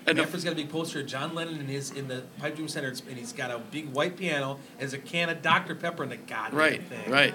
And 0.07 0.17
Manfred's 0.17 0.45
got 0.45 0.55
a 0.55 0.57
big 0.57 0.71
poster 0.71 1.01
of 1.01 1.07
John 1.07 1.35
Lennon 1.35 1.61
in 1.61 1.67
his 1.67 1.91
in 1.91 2.09
the 2.09 2.23
Pipe 2.39 2.57
Dream 2.57 2.69
Center, 2.69 2.89
and 2.89 3.19
he's 3.19 3.33
got 3.33 3.51
a 3.51 3.59
big 3.59 3.93
white 3.93 4.17
piano 4.17 4.53
and 4.73 4.81
there's 4.81 4.95
a 4.95 4.99
can 4.99 5.29
of 5.29 5.43
Dr. 5.43 5.75
Pepper 5.75 6.03
in 6.03 6.09
the 6.09 6.17
goddamn 6.17 6.59
Right, 6.59 6.83
thing. 6.83 7.11
right. 7.11 7.35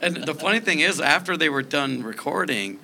And 0.00 0.16
the 0.16 0.34
funny 0.34 0.58
thing 0.58 0.80
is, 0.80 1.00
after 1.00 1.36
they 1.36 1.48
were 1.48 1.62
done 1.62 2.02
recording, 2.02 2.80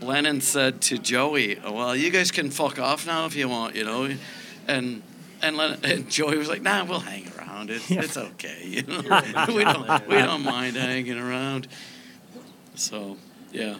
Lennon 0.00 0.40
said 0.40 0.80
to 0.82 0.96
Joey, 0.98 1.58
"Well, 1.62 1.94
you 1.94 2.10
guys 2.10 2.30
can 2.30 2.50
fuck 2.50 2.78
off 2.78 3.06
now 3.06 3.26
if 3.26 3.36
you 3.36 3.48
want, 3.48 3.76
you 3.76 3.84
know." 3.84 4.08
And 4.66 5.02
and, 5.42 5.56
Lennon, 5.56 5.80
and 5.84 6.10
Joey 6.10 6.38
was 6.38 6.48
like, 6.48 6.62
"Nah, 6.62 6.84
we'll 6.84 7.00
hang 7.00 7.26
around. 7.36 7.41
It's 7.70 7.90
it's 7.90 8.16
okay, 8.16 8.64
you 8.64 8.82
know. 8.88 9.00
we 9.48 9.64
don't 9.64 10.08
we 10.08 10.16
don't 10.16 10.42
mind 10.42 10.76
hanging 10.76 11.18
around." 11.18 11.68
So 12.74 13.16
yeah, 13.52 13.76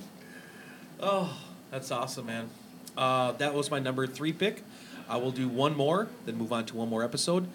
Oh, 1.00 1.36
that's 1.70 1.90
awesome, 1.90 2.26
man. 2.26 2.48
Uh, 2.96 3.32
that 3.32 3.54
was 3.54 3.70
my 3.70 3.78
number 3.80 4.06
three 4.06 4.32
pick. 4.32 4.62
I 5.08 5.16
will 5.16 5.32
do 5.32 5.48
one 5.48 5.76
more, 5.76 6.08
then 6.26 6.36
move 6.36 6.52
on 6.52 6.64
to 6.66 6.76
one 6.76 6.88
more 6.88 7.02
episode. 7.02 7.48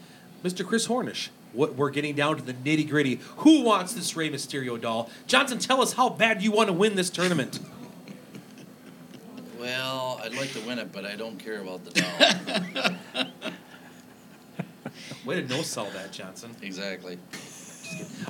Mr. 0.44 0.66
Chris 0.66 0.88
Hornish. 0.88 1.30
What 1.54 1.76
we're 1.76 1.90
getting 1.92 2.14
down 2.14 2.36
to 2.36 2.44
the 2.44 2.54
nitty 2.54 2.90
gritty. 2.90 3.20
Who 3.38 3.64
wants 3.64 3.94
this 3.94 4.16
Rey 4.16 4.30
Mysterio 4.30 4.80
doll? 4.80 5.10
Johnson, 5.28 5.60
tell 5.60 5.82
us 5.82 5.94
how 5.94 6.10
bad 6.10 6.42
you 6.44 6.52
want 6.52 6.68
to 6.68 6.74
win 6.74 6.96
this 6.96 7.10
tournament. 7.10 7.60
Well, 9.60 10.22
I'd 10.24 10.36
like 10.36 10.54
to 10.54 10.62
win 10.62 10.78
it, 10.80 10.94
but 10.94 11.04
I 11.04 11.16
don't 11.16 11.38
care 11.38 11.60
about 11.60 11.84
the 11.84 11.92
doll. 12.00 13.52
Way 15.26 15.42
to 15.42 15.48
no 15.48 15.62
sell 15.62 15.90
that, 15.92 16.12
Johnson. 16.12 16.56
exactly. 16.62 17.18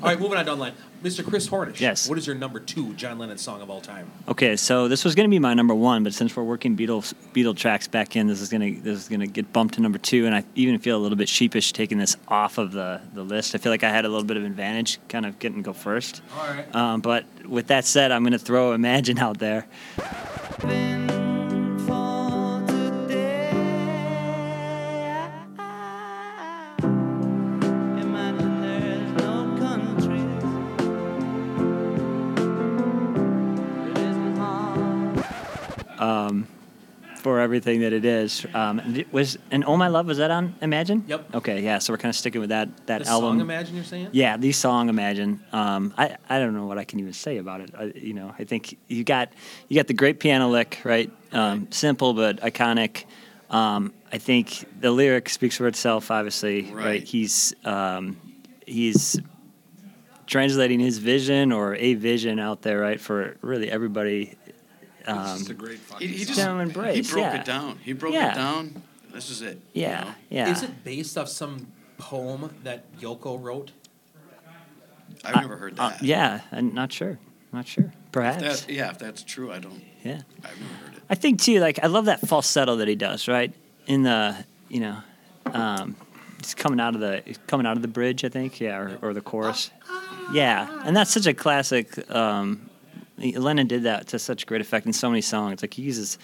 All 0.01 0.10
right, 0.10 0.19
moving 0.19 0.38
on 0.38 0.46
down 0.46 0.57
the 0.57 0.65
line. 0.65 0.74
Mr. 1.03 1.25
Chris 1.25 1.50
Hornish. 1.50 1.79
Yes. 1.79 2.07
What 2.07 2.17
is 2.17 2.27
your 2.27 2.36
number 2.36 2.60
two 2.60 2.93
John 2.93 3.17
Lennon 3.17 3.38
song 3.38 3.62
of 3.62 3.69
all 3.69 3.81
time? 3.81 4.10
Okay, 4.27 4.55
so 4.55 4.88
this 4.88 5.03
was 5.03 5.15
going 5.15 5.27
to 5.27 5.31
be 5.31 5.39
my 5.39 5.53
number 5.55 5.74
one, 5.74 6.03
but 6.03 6.13
since 6.13 6.36
we're 6.36 6.43
working 6.43 6.77
Beatles 6.77 7.13
Beatle 7.34 7.55
tracks 7.55 7.88
back 7.88 8.15
in, 8.15 8.27
this 8.27 8.41
is 8.41 8.50
going 8.50 8.75
to 8.75 8.81
this 8.81 9.00
is 9.00 9.10
going 9.10 9.22
to 9.22 9.27
get 9.27 9.51
bumped 9.53 9.75
to 9.75 9.81
number 9.81 9.98
two, 9.98 10.25
and 10.25 10.36
I 10.36 10.43
even 10.55 10.77
feel 10.79 10.98
a 10.98 11.01
little 11.01 11.17
bit 11.17 11.27
sheepish 11.29 11.74
taking 11.74 11.98
this 11.98 12.15
off 12.27 12.57
of 12.57 12.72
the 12.72 13.01
the 13.13 13.24
list. 13.24 13.55
I 13.55 13.57
feel 13.57 13.72
like 13.72 13.84
I 13.84 13.89
had 13.89 14.05
a 14.05 14.10
little 14.10 14.25
bit 14.25 14.38
of 14.38 14.43
advantage, 14.46 15.00
kind 15.10 15.25
of 15.25 15.39
getting 15.39 15.57
to 15.57 15.63
go 15.63 15.74
first. 15.74 16.22
All 16.36 16.48
right. 16.48 16.75
Um, 16.75 17.01
but 17.01 17.25
with 17.46 17.67
that 17.67 17.86
said, 17.86 18.12
I'm 18.12 18.24
going 18.24 18.34
to 18.34 18.39
throw 18.39 18.74
Imagine 18.74 19.17
out 19.17 19.39
there. 19.39 19.65
Everything 37.48 37.80
that 37.80 37.94
it 37.94 38.04
is. 38.04 38.46
Um, 38.54 39.06
was 39.13 39.38
and 39.51 39.63
Oh 39.63 39.77
My 39.77 39.88
Love 39.88 40.06
was 40.06 40.18
that 40.18 40.32
on 40.32 40.54
Imagine? 40.62 41.06
Yep. 41.08 41.36
Okay, 41.36 41.62
yeah. 41.62 41.80
So 41.80 41.94
we're 41.94 41.98
kind 41.98 42.10
of 42.10 42.18
sticking 42.18 42.42
with 42.42 42.50
that 42.50 42.68
that 42.88 43.08
album. 43.08 43.08
The 43.08 43.12
album. 43.12 43.30
song 43.30 43.42
Imagine 43.42 43.75
you're 43.75 43.86
saying? 43.86 44.10
Yeah, 44.12 44.36
the 44.36 44.51
song 44.51 44.89
Imagine. 44.89 45.42
Um, 45.54 45.94
I 45.98 46.18
I 46.27 46.39
don't 46.39 46.54
know 46.54 46.66
what 46.66 46.77
I 46.77 46.84
can 46.84 47.00
even 47.00 47.13
say 47.13 47.38
about 47.38 47.62
it. 47.62 47.72
I, 47.77 47.84
you 47.96 48.13
know, 48.13 48.36
I 48.38 48.44
think 48.44 48.77
you 48.89 49.06
got 49.06 49.32
you 49.70 49.77
got 49.77 49.88
the 49.88 49.94
great 49.94 50.20
piano 50.20 50.50
lick, 50.50 50.82
right? 50.84 51.10
Um, 51.32 51.72
simple 51.72 52.13
but 52.13 52.42
iconic. 52.42 53.06
Um, 53.50 53.94
I 54.12 54.18
think 54.18 54.66
the 54.82 54.92
lyric 54.92 55.30
speaks 55.30 55.56
for 55.56 55.68
itself. 55.68 56.12
Obviously, 56.12 56.63
right? 56.63 56.86
Right. 56.86 57.04
He's 57.04 57.54
um, 57.63 58.18
he's 58.66 59.22
translating 60.25 60.82
his 60.82 60.98
vision 60.98 61.54
or 61.54 61.75
a 61.75 61.94
vision 61.94 62.39
out 62.39 62.62
there, 62.62 62.80
right, 62.82 63.00
for 63.00 63.38
really 63.42 63.72
everybody 63.72 64.36
Um, 65.07 65.39
It's 65.39 65.49
a 65.49 65.53
great 65.53 65.79
fucking 65.79 66.07
He, 66.07 66.13
he 66.15 66.19
song. 66.23 66.27
just 66.27 66.39
Down 66.39 66.61
Embrace, 66.61 66.95
he 66.95 67.01
broke 67.13 67.23
yeah. 67.23 67.35
it 67.41 67.45
down. 67.45 67.79
He 67.83 67.93
broke 67.93 68.13
Yeah. 68.13 68.31
it 68.31 68.35
down. 68.35 68.83
This 69.13 69.29
is 69.29 69.41
it. 69.41 69.59
you 69.73 69.83
yeah, 69.83 70.01
know? 70.03 70.11
yeah. 70.29 70.51
Is 70.51 70.63
it 70.63 70.83
based 70.83 71.17
off 71.17 71.29
some 71.29 71.67
poem 71.97 72.53
that 72.63 72.83
Yoko 72.99 73.41
wrote? 73.41 73.71
I've 75.23 75.35
Uh, 75.35 75.41
never 75.41 75.57
heard 75.57 75.79
uh, 75.79 75.89
that. 75.89 76.03
yeah, 76.03 76.41
I'm 76.51 76.73
not 76.73 76.91
sure. 76.91 77.17
Not 77.53 77.65
sure. 77.67 77.91
Perhaps. 78.11 78.65
That, 78.65 78.71
yeah, 78.73 78.91
if 78.91 78.99
that's 78.99 79.23
true, 79.23 79.51
I 79.51 79.59
don't. 79.59 79.81
yeah. 80.03 80.21
I've 80.43 80.59
never 80.59 80.73
heard 80.85 80.97
it. 80.97 81.03
I 81.09 81.15
think 81.15 81.41
too, 81.41 81.59
like 81.59 81.79
I 81.81 81.87
love 81.87 82.05
that 82.05 82.19
falsetto 82.27 82.75
that 82.77 82.87
he 82.87 82.95
does, 82.95 83.27
right? 83.27 83.51
In 83.87 84.03
the 84.03 84.35
you 84.69 84.81
know, 84.81 84.97
um, 85.45 85.95
it's 86.39 86.53
coming 86.53 86.79
out 86.79 86.93
of 86.93 86.99
the 87.01 87.23
coming 87.47 87.65
out 87.65 87.77
of 87.77 87.81
the 87.81 87.87
bridge, 87.87 88.23
I 88.25 88.29
think, 88.29 88.59
yeah, 88.59 88.77
or, 88.77 88.99
or 89.01 89.13
the 89.13 89.21
chorus. 89.21 89.71
Yeah, 90.33 90.67
and 90.85 90.95
that's 90.95 91.09
such 91.11 91.25
a 91.25 91.33
classic. 91.33 91.97
Um, 92.13 92.69
Lennon 93.17 93.67
did 93.67 93.83
that 93.83 94.07
to 94.07 94.19
such 94.19 94.45
great 94.45 94.62
effect 94.62 94.86
in 94.86 94.93
so 94.93 95.09
many 95.09 95.21
songs. 95.21 95.62
Like 95.62 95.74
he 95.74 95.81
uses 95.81 96.17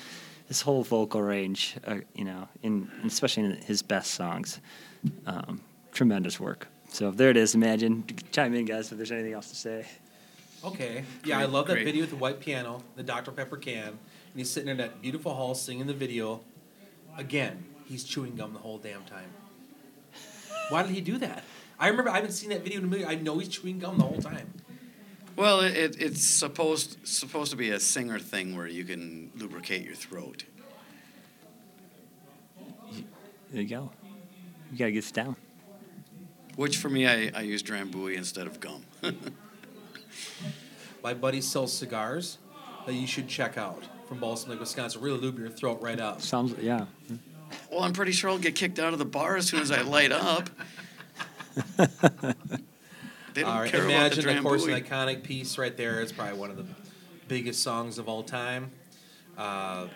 his 0.48 0.62
whole 0.62 0.84
vocal 0.84 1.22
range, 1.22 1.76
uh, 1.86 1.98
you 2.14 2.26
know, 2.26 2.48
in 2.62 2.90
especially 3.06 3.44
in 3.44 3.52
his 3.58 3.82
best 3.82 4.12
songs. 4.12 4.60
Um, 5.26 5.62
tremendous 5.92 6.40
work. 6.40 6.68
So 6.90 7.12
there 7.12 7.30
it 7.30 7.38
is. 7.38 7.56
Imagine. 7.56 8.04
Chime 8.32 8.54
in, 8.54 8.66
guys, 8.66 8.92
if 8.92 8.98
there's 8.98 9.12
anything 9.12 9.34
else 9.34 9.50
to 9.50 9.56
say. 9.56 9.86
Okay. 10.64 11.04
Yeah, 11.26 11.40
I 11.40 11.46
love 11.46 11.68
that 11.68 11.74
great. 11.74 11.86
video 11.86 12.02
with 12.02 12.12
the 12.12 12.16
white 12.16 12.40
piano, 12.40 12.84
the 12.96 13.04
Dr. 13.04 13.32
Pepper 13.32 13.58
can, 13.58 13.88
and 13.88 13.98
he's 14.36 14.50
sitting 14.50 14.70
in 14.70 14.78
that 14.78 15.02
beautiful 15.02 15.34
hall 15.34 15.56
singing 15.56 15.88
the 15.88 15.94
video. 15.94 16.42
Again, 17.18 17.66
he's 17.86 18.04
chewing 18.04 18.36
gum 18.36 18.54
the 18.54 18.60
whole 18.60 18.78
damn 18.78 19.04
time. 19.04 19.30
Why 20.70 20.84
did 20.84 20.92
he 20.92 21.02
do 21.02 21.18
that? 21.18 21.44
I 21.80 21.88
remember 21.90 22.12
I 22.12 22.16
haven't 22.16 22.32
seen 22.32 22.50
that 22.52 22.64
video 22.64 22.80
in 22.80 22.86
a 22.86 22.88
million. 22.88 23.10
I 23.10 23.16
know 23.16 23.40
he's 23.40 23.50
chewing 23.50 23.80
gum 23.80 23.98
the 23.98 24.06
whole 24.06 24.22
time. 24.22 24.54
Well, 25.36 25.62
it, 25.62 25.76
it, 25.76 26.02
it's 26.02 26.24
supposed 26.24 26.98
supposed 27.08 27.52
to 27.52 27.58
be 27.58 27.72
a 27.72 27.80
singer 27.80 28.20
thing 28.20 28.56
where 28.56 28.68
you 28.68 28.84
can 28.84 29.32
lubricate 29.36 29.84
your 29.84 29.96
throat. 29.96 30.44
There 33.52 33.62
you 33.62 33.68
go. 33.68 33.92
You 34.72 34.78
gotta 34.78 34.92
get 34.92 35.02
this 35.02 35.12
down. 35.12 35.36
Which 36.56 36.78
for 36.78 36.90
me, 36.90 37.08
I, 37.08 37.32
I 37.34 37.42
use 37.42 37.64
Drambuie 37.64 38.16
instead 38.16 38.46
of 38.48 38.60
gum. 38.60 38.86
My 41.04 41.14
buddy 41.14 41.42
sells 41.42 41.74
cigars 41.74 42.38
that 42.86 42.94
you 42.94 43.08
should 43.08 43.28
check 43.28 43.58
out 43.58 43.84
from 44.08 44.20
Balsam 44.20 44.52
Lake, 44.52 44.60
Wisconsin. 44.60 45.02
Really 45.02 45.20
lube 45.20 45.40
your 45.40 45.50
throat 45.50 45.82
right 45.82 46.00
up. 46.00 46.22
Sounds 46.22 46.56
yeah. 46.62 46.86
well, 47.72 47.82
I'm 47.82 47.94
pretty 47.94 48.12
sure 48.12 48.30
I'll 48.30 48.38
get 48.38 48.56
kicked 48.56 48.78
out 48.80 48.94
of 48.94 49.00
the 49.00 49.06
bar 49.06 49.36
as 49.36 49.48
soon 49.48 49.62
as 49.62 49.72
I 49.72 49.82
light 49.82 50.12
up. 50.12 50.50
They 53.34 53.42
don't 53.42 53.50
All 53.50 53.62
right, 53.62 53.72
care 53.72 53.86
imagine, 53.86 54.26
about 54.26 54.38
of 54.38 54.44
course, 54.44 54.66
an 54.66 54.72
iconic 54.72 55.24
piece 55.24 55.58
right 55.58 55.76
there. 55.76 56.02
It's 56.02 56.12
probably 56.12 56.38
one 56.38 56.52
of 56.52 56.58
the 56.58 56.66
biggest 57.28 57.64
songs 57.64 57.98
of 57.98 58.08
all 58.08 58.22
time. 58.22 58.72
Uh, 59.38 59.88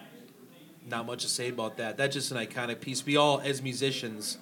not 0.89 1.06
much 1.06 1.24
to 1.24 1.29
say 1.29 1.50
about 1.50 1.77
that. 1.77 1.98
That's 1.98 2.15
just 2.15 2.32
an 2.32 2.38
iconic 2.38 2.82
piece. 2.82 3.06
We 3.06 3.17
all, 3.17 3.39
as 3.41 3.62
musicians, 3.62 4.38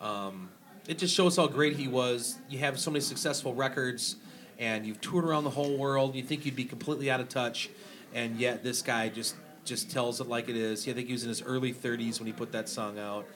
um, 0.00 0.48
it 0.88 0.98
just 0.98 1.14
shows 1.14 1.36
how 1.36 1.48
great 1.48 1.76
he 1.76 1.88
was. 1.88 2.38
You 2.48 2.58
have 2.60 2.78
so 2.78 2.90
many 2.90 3.00
successful 3.00 3.54
records, 3.54 4.16
and 4.58 4.86
you've 4.86 5.00
toured 5.00 5.24
around 5.24 5.44
the 5.44 5.50
whole 5.50 5.76
world. 5.76 6.14
You 6.14 6.22
think 6.22 6.46
you'd 6.46 6.56
be 6.56 6.64
completely 6.64 7.10
out 7.10 7.20
of 7.20 7.28
touch, 7.28 7.68
and 8.14 8.38
yet 8.38 8.62
this 8.62 8.82
guy 8.82 9.08
just 9.08 9.34
just 9.64 9.90
tells 9.90 10.20
it 10.20 10.26
like 10.26 10.48
it 10.48 10.56
is. 10.56 10.88
I 10.88 10.92
think 10.94 11.08
he 11.08 11.12
was 11.12 11.22
in 11.22 11.28
his 11.28 11.42
early 11.42 11.72
30s 11.72 12.18
when 12.18 12.26
he 12.26 12.32
put 12.32 12.52
that 12.52 12.68
song 12.68 12.98
out, 12.98 13.26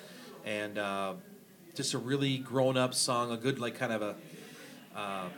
and 0.47 0.79
uh, 0.79 1.15
just 1.75 1.93
a 1.93 1.99
really 1.99 2.39
grown 2.39 2.77
up 2.79 2.95
song, 2.95 3.31
a 3.31 3.37
good 3.37 3.59
like 3.59 3.75
kind 3.75 3.93
of 3.93 4.01
a. 4.01 4.15
Uh, 4.95 5.29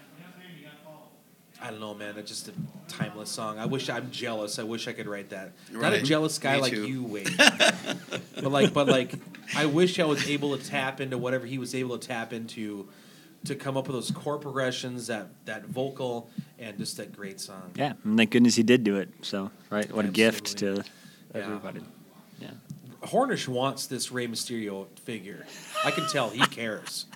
I 1.60 1.70
don't 1.70 1.80
know, 1.80 1.94
man. 1.94 2.16
It's 2.18 2.30
just 2.30 2.48
a 2.48 2.52
timeless 2.86 3.30
song. 3.30 3.58
I 3.58 3.64
wish 3.64 3.88
I'm 3.88 4.10
jealous. 4.10 4.58
I 4.58 4.62
wish 4.62 4.88
I 4.88 4.92
could 4.92 5.06
write 5.06 5.30
that. 5.30 5.52
Not 5.72 5.94
a 5.94 6.02
jealous 6.02 6.38
guy 6.38 6.56
Me 6.56 6.60
like 6.62 6.72
too. 6.72 6.86
you, 6.86 7.02
Wade. 7.02 7.34
but 7.38 8.52
like, 8.52 8.74
but 8.74 8.88
like, 8.88 9.14
I 9.54 9.64
wish 9.66 9.98
I 9.98 10.04
was 10.04 10.28
able 10.28 10.56
to 10.56 10.62
tap 10.62 11.00
into 11.00 11.16
whatever 11.16 11.46
he 11.46 11.56
was 11.56 11.74
able 11.74 11.98
to 11.98 12.06
tap 12.06 12.32
into, 12.34 12.88
to 13.46 13.54
come 13.54 13.76
up 13.76 13.86
with 13.86 13.96
those 13.96 14.10
chord 14.10 14.42
progressions, 14.42 15.06
that 15.06 15.28
that 15.46 15.64
vocal, 15.64 16.28
and 16.58 16.76
just 16.76 16.98
that 16.98 17.16
great 17.16 17.40
song. 17.40 17.70
Yeah, 17.74 17.94
and 18.04 18.18
thank 18.18 18.30
goodness 18.32 18.54
he 18.54 18.62
did 18.62 18.84
do 18.84 18.96
it. 18.96 19.08
So, 19.22 19.50
right, 19.70 19.90
what 19.92 20.04
a 20.04 20.08
gift 20.08 20.58
to 20.58 20.66
Absolutely. 20.68 20.90
Yeah. 21.34 21.40
everybody. 21.42 21.80
Yeah. 22.40 22.50
Hornish 23.02 23.48
wants 23.48 23.86
this 23.86 24.12
Rey 24.12 24.26
Mysterio 24.26 24.86
figure. 25.00 25.46
I 25.84 25.90
can 25.90 26.06
tell 26.08 26.28
he 26.28 26.40
cares. 26.46 27.06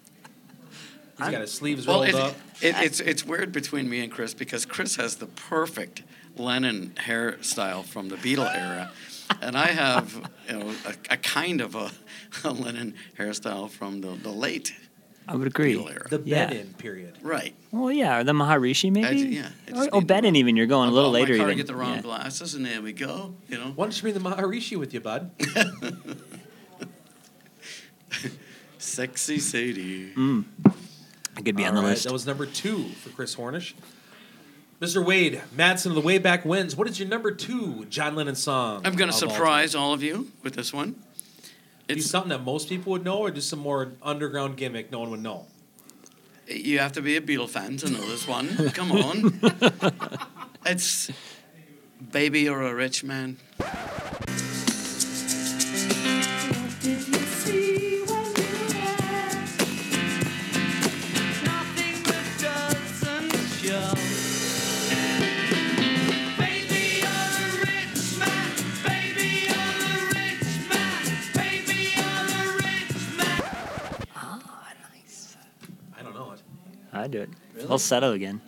He's 1.23 1.31
got 1.31 1.41
his 1.41 1.53
sleeves 1.53 1.87
Well, 1.87 1.99
rolled 1.99 2.09
it, 2.09 2.15
up. 2.15 2.35
it, 2.61 2.75
it's 2.81 3.01
it's 3.01 3.25
weird 3.25 3.53
between 3.53 3.89
me 3.89 4.01
and 4.01 4.11
Chris 4.13 4.35
because 4.35 4.65
Chris 4.67 4.97
has 4.97 5.17
the 5.17 5.27
perfect 5.27 6.03
Lennon 6.37 6.93
hairstyle 7.07 7.85
from 7.85 8.09
the 8.09 8.17
Beatle 8.17 8.53
era, 8.55 8.91
and 9.41 9.57
I 9.57 9.69
have 9.69 10.31
you 10.49 10.59
know 10.59 10.75
a, 10.87 10.95
a 11.15 11.17
kind 11.17 11.61
of 11.61 11.75
a, 11.75 11.91
a 12.45 12.51
Lennon 12.51 12.95
hairstyle 13.19 13.69
from 13.71 14.01
the, 14.01 14.09
the 14.13 14.31
late 14.31 14.75
I 15.29 15.37
would 15.37 15.47
agree. 15.47 15.75
Beatle 15.75 15.91
era. 15.93 16.07
The 16.09 16.23
Yeah. 16.25 16.47
bed 16.47 16.57
in 16.57 16.75
period. 16.75 17.19
right. 17.23 17.55
Well, 17.71 17.93
yeah, 17.93 18.19
or 18.19 18.25
the 18.25 18.33
Maharishi 18.33 18.91
maybe. 18.91 19.07
I 19.07 19.11
yeah, 19.11 19.49
I 19.69 19.71
Or, 19.71 19.75
just 19.75 19.91
oh, 19.93 19.99
need 20.01 20.09
the 20.09 20.15
Bedin 20.15 20.37
even. 20.37 20.57
You're 20.57 20.67
going 20.67 20.87
a 20.89 20.91
I'll 20.91 20.95
little 20.95 21.11
go 21.13 21.19
out 21.19 21.21
later 21.21 21.33
my 21.35 21.39
car, 21.39 21.47
even. 21.49 21.57
get 21.59 21.67
the 21.69 21.77
wrong 21.77 21.95
yeah. 21.97 22.01
glasses, 22.03 22.55
and 22.55 22.65
there 22.67 22.81
we 22.83 22.93
go. 22.93 23.35
You 23.49 23.59
know, 23.59 23.73
Why 23.77 23.85
don't 23.85 23.95
you 23.97 24.03
bring 24.03 24.15
the 24.15 24.21
Maharishi 24.29 24.77
with 24.77 24.93
you, 24.95 25.01
bud? 25.01 25.31
sexy 28.79 29.39
Sadie. 29.39 30.13
Mm. 30.15 30.45
I 31.41 31.43
could 31.43 31.57
be 31.57 31.65
on 31.65 31.75
the 31.75 31.81
All 31.81 31.87
right, 31.87 31.93
list. 31.93 32.05
That 32.05 32.13
was 32.13 32.27
number 32.27 32.45
two 32.45 32.85
for 32.85 33.09
Chris 33.11 33.35
Hornish. 33.35 33.73
Mr. 34.79 35.05
Wade, 35.05 35.41
Madsen 35.57 35.87
of 35.87 35.95
the 35.95 36.03
Wayback 36.03 36.45
wins. 36.45 36.77
What 36.77 36.87
is 36.87 36.99
your 36.99 37.09
number 37.09 37.31
two 37.31 37.87
John 37.87 38.15
Lennon 38.15 38.35
song? 38.35 38.83
I'm 38.85 38.95
going 38.95 39.11
to 39.11 39.17
of 39.17 39.23
all 39.23 39.31
surprise 39.31 39.75
all 39.75 39.95
of 39.95 40.03
you 40.03 40.31
with 40.43 40.55
this 40.55 40.73
one. 40.73 40.95
time? 40.95 41.05
Be 41.87 41.95
It's 41.95 42.07
something 42.07 42.29
that 42.29 42.45
most 42.45 42.69
people 42.69 42.93
would 42.93 43.05
know, 43.05 43.19
or 43.19 43.31
just 43.31 43.49
some 43.49 43.59
more 43.59 43.93
underground 44.03 44.59
gimmick 44.59 44.93
no 44.93 45.01
one 45.01 45.11
would 45.11 45.23
know. 45.23 45.47
You 46.47 46.79
have 46.79 46.93
to 46.93 47.03
be 47.03 47.17
a 47.17 47.21
Beatle 47.21 47.49
fan 47.49 47.77
to 47.79 47.91
know 47.91 48.01
this 48.01 48.29
one. 48.29 48.71
Come 48.75 48.93
on. 48.93 49.41
it's 50.67 51.11
Baby 52.13 52.41
You're 52.41 52.63
a 52.63 52.75
Rich 52.75 53.03
Man. 53.03 53.39
Falsetto 77.81 78.13
again. 78.13 78.43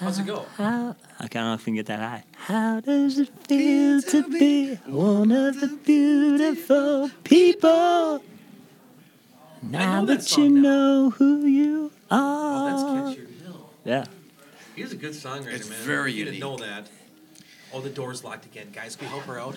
How's 0.00 0.18
it 0.18 0.26
go? 0.26 0.44
How, 0.56 0.96
I 1.20 1.26
don't 1.28 1.44
know 1.44 1.54
if 1.54 1.60
we 1.60 1.64
can 1.66 1.74
get 1.76 1.86
that 1.86 2.00
high. 2.00 2.24
How 2.36 2.80
does 2.80 3.18
it 3.18 3.28
feel 3.46 4.02
to 4.02 4.28
be 4.28 4.74
one 4.86 5.30
of 5.30 5.60
the 5.60 5.68
beautiful 5.84 7.10
people? 7.22 8.22
Now 9.62 10.04
that 10.04 10.20
that 10.20 10.36
you 10.36 10.48
now. 10.50 10.60
know 10.62 11.10
who 11.10 11.46
you 11.46 11.92
Oh, 12.10 12.16
are. 12.16 12.70
that's 12.70 13.16
Catch 13.16 13.18
Your 13.18 13.26
Hill. 13.44 13.70
Yeah. 13.84 14.04
He's 14.74 14.92
a 14.92 14.96
good 14.96 15.12
songwriter, 15.12 15.52
It's 15.54 15.68
man. 15.70 15.78
very 15.82 16.12
you 16.12 16.18
unique. 16.24 16.40
didn't 16.40 16.50
know 16.50 16.56
that. 16.64 16.88
Oh, 17.72 17.80
the 17.80 17.90
door's 17.90 18.24
locked 18.24 18.46
again. 18.46 18.68
Guys, 18.72 18.96
can 18.96 19.06
we 19.06 19.10
help 19.12 19.24
her 19.24 19.38
out? 19.38 19.56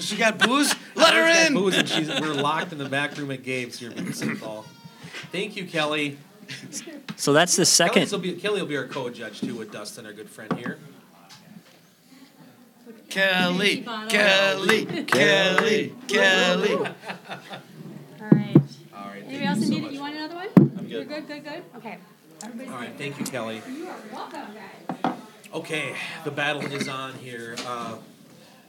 She 0.00 0.16
got 0.16 0.38
booze? 0.38 0.74
Let 0.96 1.14
her 1.14 1.46
in! 1.46 1.54
Booze 1.54 1.76
and 1.76 1.88
she's, 1.88 2.08
we're 2.08 2.34
locked 2.34 2.72
in 2.72 2.78
the 2.78 2.88
back 2.88 3.16
room 3.16 3.30
at 3.30 3.42
Gabe's 3.44 3.78
here 3.78 3.90
in 3.92 4.12
St. 4.12 4.40
Paul. 4.40 4.64
Thank 5.32 5.56
you, 5.56 5.66
Kelly. 5.66 6.18
So 7.16 7.32
that's 7.32 7.56
the 7.56 7.64
second. 7.64 8.10
Will 8.10 8.18
be, 8.18 8.32
Kelly 8.34 8.60
will 8.60 8.68
be 8.68 8.76
our 8.76 8.86
co-judge 8.86 9.40
too 9.40 9.54
with 9.54 9.70
Dustin, 9.72 10.06
our 10.06 10.12
good 10.12 10.28
friend 10.28 10.52
here. 10.54 10.78
Kelly, 13.08 13.86
Kelly, 14.08 14.86
Kelly, 15.04 15.94
Kelly. 16.08 16.74
All 16.74 16.84
right. 16.84 16.92
All 18.20 18.30
right. 18.32 19.22
Thank 19.22 19.28
Anybody 19.28 19.44
else 19.44 19.58
you 19.58 19.64
so 19.64 19.70
need 19.70 19.82
much. 19.82 19.92
You 19.92 20.00
want 20.00 20.16
another 20.16 20.34
one? 20.34 20.48
I'm 20.78 20.86
You're 20.86 21.04
good. 21.04 21.28
good, 21.28 21.44
good, 21.44 21.52
good? 21.52 21.62
Okay. 21.76 21.98
Everybody's 22.42 22.72
All 22.72 22.78
right. 22.78 22.88
good. 22.88 22.98
Thank 22.98 23.18
you, 23.20 23.24
Kelly. 23.24 23.62
You 23.68 23.86
are 23.86 23.96
welcome, 24.12 24.40
guys. 25.02 25.14
Okay, 25.54 25.94
the 26.24 26.32
battle 26.32 26.62
is 26.62 26.88
on 26.88 27.14
here. 27.14 27.54
Uh, 27.64 27.96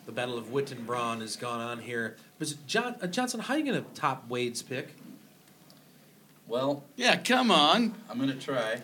the 0.06 0.12
battle 0.12 0.38
of 0.38 0.52
Wit 0.52 0.72
and 0.72 0.86
Braun 0.86 1.22
has 1.22 1.36
gone 1.36 1.60
on 1.60 1.80
here. 1.80 2.16
But 2.38 2.54
John 2.68 2.96
uh, 3.02 3.08
Johnson, 3.08 3.40
how 3.40 3.56
are 3.56 3.58
you 3.58 3.66
going 3.66 3.84
to 3.84 3.90
top 4.00 4.30
Wade's 4.30 4.62
pick? 4.62 4.96
Well, 6.48 6.84
Yeah, 6.96 7.18
come 7.18 7.52
on. 7.52 7.94
I'm 8.10 8.20
gonna 8.20 8.36
try. 8.36 8.82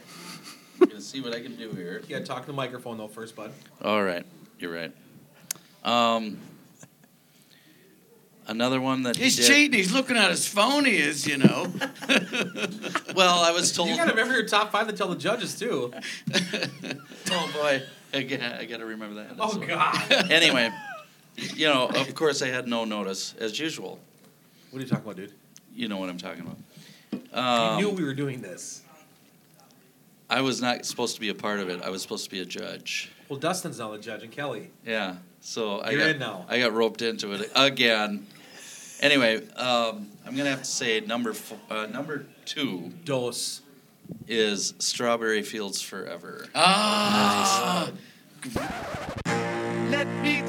I'm 0.82 0.88
gonna 0.88 1.02
see 1.02 1.22
what 1.22 1.34
I 1.36 1.42
can 1.42 1.56
do 1.56 1.70
here. 1.72 2.02
You 2.04 2.10
got 2.10 2.20
to 2.20 2.26
talk 2.26 2.42
to 2.42 2.48
the 2.48 2.54
microphone 2.54 2.98
though 2.98 3.08
first, 3.08 3.36
bud. 3.36 3.52
All 3.84 4.04
right, 4.04 4.26
you're 4.60 4.74
right. 4.74 4.92
Um, 5.84 6.40
another 8.48 8.82
one 8.82 9.04
that 9.04 9.16
he 9.16 9.26
He's 9.26 9.36
did- 9.38 9.48
cheating. 9.48 9.78
He's 9.78 9.94
looking 9.94 10.18
at 10.18 10.30
his 10.32 10.48
phone. 10.48 10.86
He 10.86 10.98
is, 10.98 11.26
you 11.28 11.38
know. 11.38 11.72
Well, 13.16 13.42
I 13.44 13.52
was 13.52 13.74
told. 13.74 13.90
You 13.90 13.98
got 13.98 14.06
to 14.06 14.12
remember 14.12 14.34
your 14.34 14.46
top 14.48 14.72
five 14.72 14.88
to 14.88 14.94
tell 14.94 15.10
the 15.10 15.18
judges 15.18 15.60
too. 15.60 15.92
oh 17.32 17.52
boy. 17.54 17.84
I 18.14 18.24
got, 18.24 18.42
I 18.42 18.66
got 18.66 18.78
to 18.78 18.86
remember 18.86 19.16
that. 19.24 19.36
Oh 19.38 19.52
So- 19.54 19.60
God! 19.60 20.32
Anyway, 20.32 20.72
you 21.36 21.68
know, 21.68 21.88
of 21.88 22.16
course, 22.16 22.42
I 22.42 22.48
had 22.48 22.68
no 22.68 22.86
notice 22.86 23.36
as 23.40 23.60
usual. 23.60 24.00
what 24.72 24.80
are 24.80 24.84
you 24.84 24.90
talking 24.90 25.04
about, 25.06 25.18
dude? 25.18 25.34
You 25.76 25.88
know 25.90 25.98
what 25.98 26.10
I'm 26.10 26.18
talking 26.18 26.42
about. 26.42 26.58
Um, 27.34 27.80
you 27.80 27.86
knew 27.86 27.90
we 27.96 28.04
were 28.04 28.14
doing 28.14 28.42
this. 28.42 28.82
I 30.30 30.42
was 30.42 30.62
not 30.62 30.86
supposed 30.86 31.16
to 31.16 31.22
be 31.22 31.30
a 31.30 31.36
part 31.36 31.60
of 31.60 31.70
it. 31.70 31.82
I 31.82 31.90
was 31.90 32.02
supposed 32.02 32.24
to 32.26 32.30
be 32.32 32.40
a 32.42 32.46
judge. 32.46 33.12
Well, 33.28 33.40
Dustin's 33.40 33.80
now 33.80 33.92
the 33.92 33.98
judge, 33.98 34.24
and 34.24 34.32
Kelly. 34.32 34.70
Yeah. 34.86 35.16
So 35.42 35.80
I 35.80 35.92
You're 35.92 36.00
got 36.02 36.10
in 36.12 36.20
now. 36.20 36.46
I 36.48 36.60
got 36.60 36.74
roped 36.74 37.02
into 37.02 37.32
it 37.34 37.52
again. 37.56 38.28
Anyway, 39.02 39.38
um, 39.56 40.08
I'm 40.26 40.36
gonna 40.36 40.50
have 40.52 40.60
to 40.60 40.66
say 40.66 41.00
number 41.00 41.32
f- 41.32 41.54
uh, 41.70 41.88
number 41.88 42.26
two 42.46 42.92
Dos. 43.04 43.62
is 44.28 44.74
Strawberry 44.80 45.42
Fields 45.42 45.82
Forever. 45.82 46.48
Ah, 46.54 47.92
Let 49.90 50.08
me 50.24 50.41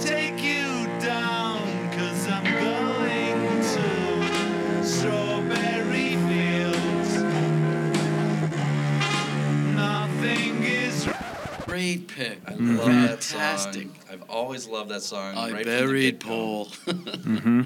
pick. 12.71 12.81
I 12.81 12.85
love 12.85 13.09
that 13.09 13.23
Fantastic. 13.25 13.83
song. 13.83 13.97
I've 14.11 14.23
always 14.31 14.67
loved 14.67 14.91
that 14.91 15.03
song. 15.03 15.37
I 15.37 15.51
right 15.53 15.65
buried 15.65 16.19
get-go. 16.21 16.29
Paul. 16.29 16.65
Mm-hmm. 16.87 17.63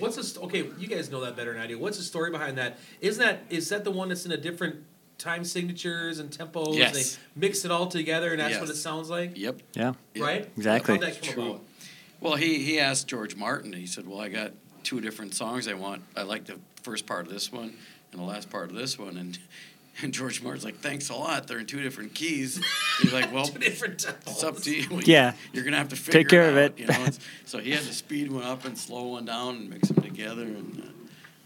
What's 0.00 0.16
the 0.16 0.24
st- 0.24 0.44
okay? 0.46 0.66
You 0.78 0.88
guys 0.88 1.10
know 1.10 1.20
that 1.20 1.36
better 1.36 1.52
than 1.52 1.62
I 1.62 1.66
do. 1.68 1.78
What's 1.78 1.98
the 1.98 2.02
story 2.02 2.30
behind 2.32 2.58
that? 2.58 2.78
Isn't 3.00 3.24
that 3.24 3.42
is 3.48 3.68
that 3.68 3.84
the 3.84 3.90
one 3.92 4.08
that's 4.08 4.26
in 4.26 4.32
a 4.32 4.36
different 4.36 4.84
time 5.18 5.44
signatures 5.44 6.18
and 6.18 6.30
tempos? 6.30 6.76
Yes. 6.76 6.88
And 6.88 6.96
they 6.96 7.46
mix 7.46 7.64
it 7.64 7.70
all 7.70 7.86
together, 7.86 8.32
and 8.32 8.40
that's 8.40 8.58
what 8.58 8.68
it 8.70 8.76
sounds 8.76 9.08
like, 9.08 9.36
yep. 9.38 9.60
Yeah. 9.74 9.92
right? 10.18 10.48
Exactly. 10.56 10.94
How'd 10.94 11.02
that 11.04 11.22
come 11.22 11.32
True. 11.32 11.50
about? 11.50 11.60
Well, 12.20 12.34
he, 12.34 12.58
he 12.64 12.80
asked 12.80 13.06
George 13.06 13.36
Martin. 13.36 13.72
He 13.72 13.86
said, 13.86 14.08
"Well, 14.08 14.20
I 14.20 14.28
got 14.28 14.50
two 14.82 15.00
different 15.00 15.34
songs 15.34 15.68
I 15.68 15.74
want. 15.74 16.02
I 16.16 16.22
like 16.22 16.46
the 16.46 16.58
first 16.82 17.06
part 17.06 17.26
of 17.26 17.32
this 17.32 17.52
one 17.52 17.74
and 18.10 18.20
the 18.20 18.24
last 18.26 18.50
part 18.50 18.70
of 18.70 18.76
this 18.76 18.98
one." 18.98 19.16
And 19.16 19.38
and 20.02 20.12
George 20.14 20.42
Martin's 20.42 20.64
like, 20.64 20.80
"Thanks 20.80 21.08
a 21.10 21.14
lot. 21.14 21.46
They're 21.46 21.58
in 21.58 21.66
two 21.66 21.82
different 21.82 22.14
keys." 22.14 22.60
He's 23.02 23.12
like, 23.12 23.32
"Well, 23.32 23.46
Two 23.46 23.58
different 23.58 23.98
tempos. 23.98 24.28
it's 24.32 24.44
up 24.44 24.56
to 24.58 24.70
you. 24.74 25.00
Yeah. 25.04 25.32
you're 25.52 25.64
gonna 25.64 25.76
have 25.78 25.88
to 25.88 25.96
figure 25.96 26.20
Take 26.20 26.28
care 26.28 26.44
it 26.44 26.50
of 26.50 26.56
out, 26.56 26.62
it. 26.64 26.78
You 26.78 26.86
know? 26.86 27.06
So 27.46 27.58
he 27.58 27.70
had 27.70 27.82
to 27.82 27.92
speed 27.94 28.30
one 28.30 28.42
up 28.44 28.64
and 28.64 28.76
slow 28.76 29.04
one 29.08 29.24
down 29.24 29.56
and 29.56 29.70
mix 29.70 29.88
them 29.88 30.02
together. 30.02 30.42
And 30.42 30.82
uh, 30.84 30.90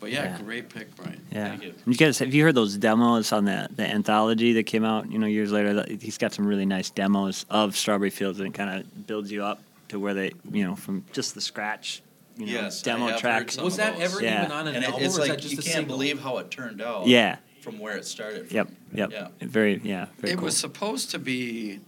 but 0.01 0.11
yeah, 0.11 0.25
Yeah. 0.25 0.43
great 0.43 0.69
pick, 0.69 0.95
Brian. 0.97 1.21
Yeah. 1.31 1.51
Thank 1.51 1.63
you. 1.63 1.75
You 1.87 1.95
guys, 1.95 2.19
have 2.19 2.35
you 2.35 2.43
heard 2.43 2.57
those 2.57 2.77
demos 2.77 3.33
on 3.33 3.45
the 3.45 3.69
the 3.75 3.89
anthology 3.89 4.53
that 4.55 4.65
came 4.65 4.85
out? 4.85 5.11
You 5.11 5.19
know, 5.19 5.27
years 5.27 5.53
later. 5.53 5.85
He's 6.01 6.19
got 6.19 6.33
some 6.33 6.47
really 6.47 6.67
nice 6.67 6.91
demos 6.91 7.47
of 7.51 7.77
Strawberry 7.77 8.11
Fields, 8.11 8.39
and 8.41 8.49
it 8.49 8.55
kind 8.55 8.81
of 8.81 9.07
builds 9.07 9.31
you 9.31 9.45
up 9.45 9.63
to 9.89 10.01
where 10.01 10.15
they, 10.15 10.33
you 10.51 10.65
know, 10.65 10.75
from 10.75 11.05
just 11.13 11.35
the 11.35 11.41
scratch, 11.41 12.03
you 12.39 12.47
know, 12.47 12.53
Yes, 12.53 12.81
demo 12.83 13.05
have 13.07 13.13
heard 13.13 13.21
tracks. 13.21 13.59
Was 13.59 13.77
that 13.77 14.01
ever 14.01 14.23
Yeah. 14.23 14.41
even 14.41 14.53
on 14.53 14.67
an 14.67 14.75
And 14.75 14.85
it, 14.85 14.89
album, 14.91 15.05
it's 15.05 15.19
or 15.19 15.23
is 15.23 15.29
like 15.29 15.37
that 15.37 15.43
just 15.43 15.53
you 15.55 15.59
a 15.61 15.63
can't 15.63 15.75
single? 15.75 15.97
believe 15.99 16.21
how 16.21 16.39
it 16.39 16.51
turned 16.51 16.81
out. 16.83 17.07
Yeah. 17.07 17.37
From 17.63 17.79
where 17.79 17.97
it 17.97 18.05
started. 18.05 18.49
From. 18.49 18.57
Yep. 18.57 18.69
Yep. 18.93 19.11
Yeah. 19.13 19.29
Very. 19.41 19.81
Yeah. 19.85 20.07
Very 20.19 20.33
it 20.33 20.37
cool. 20.37 20.45
was 20.47 20.57
supposed 20.57 21.11
to 21.13 21.19
be 21.19 21.81